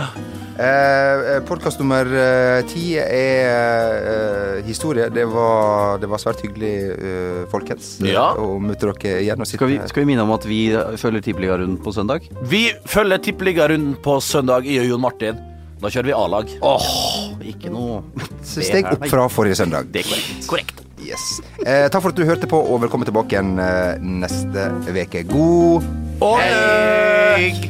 Eh, 0.61 1.39
Podkast 1.47 1.79
nummer 1.81 2.05
eh, 2.05 2.59
ti 2.69 2.95
er 2.99 4.09
eh, 4.11 4.57
historie. 4.67 5.07
Det 5.13 5.23
var, 5.31 5.97
det 6.01 6.09
var 6.11 6.21
svært 6.21 6.43
hyggelig, 6.45 6.73
eh, 6.97 7.39
folkens, 7.53 7.93
Ja. 8.05 8.31
å 8.37 8.57
møte 8.61 8.91
dere 8.91 9.21
igjen. 9.23 9.41
Og 9.41 9.47
sitte 9.49 9.61
Skal 9.61 9.71
vi, 9.71 9.79
skal 9.89 10.03
vi 10.03 10.09
minne 10.11 10.25
om 10.27 10.33
at 10.35 10.45
vi 10.49 10.59
følger 11.01 11.23
Tippeligarunden 11.29 11.79
på 11.81 11.93
søndag? 11.95 12.27
Vi 12.51 12.65
følger 12.89 13.21
tippeligarunden 13.29 13.95
på 14.03 14.17
søndag, 14.21 14.67
jeg 14.69 14.83
og 14.85 14.91
Jon 14.95 15.05
Martin. 15.07 15.41
Da 15.81 15.89
kjører 15.89 16.11
vi 16.11 16.13
A-lag. 16.13 16.51
Åh, 16.61 16.91
ikke 17.55 17.71
noe 17.73 18.03
Steg 18.45 18.85
opp 18.91 19.07
fra 19.09 19.23
forrige 19.33 19.57
søndag. 19.63 19.87
Det 19.89 20.03
er 20.03 20.11
korrekt. 20.11 20.47
korrekt. 20.51 20.83
Yes. 21.11 21.41
Eh, 21.65 21.89
takk 21.91 22.01
for 22.05 22.09
at 22.13 22.17
du 22.17 22.23
hørte 22.23 22.47
på, 22.47 22.55
og 22.55 22.81
velkommen 22.85 23.05
tilbake 23.07 23.35
igjen 23.35 23.59
eh, 23.59 23.99
neste 23.99 24.69
uke. 24.87 25.23
God 25.27 25.83
Helg! 26.21 27.67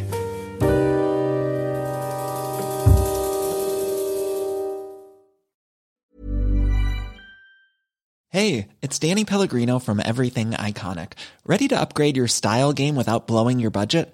Hey, 8.29 8.67
it's 8.81 8.99
Danny 8.99 9.25
Pellegrino 9.25 9.79
from 9.79 9.99
Everything 9.99 10.51
Iconic. 10.51 11.13
Ready 11.45 11.67
to 11.67 11.75
upgrade 11.75 12.15
your 12.15 12.27
style 12.27 12.71
game 12.73 12.95
without 12.95 13.27
blowing 13.27 13.59
your 13.59 13.71
budget? 13.71 14.13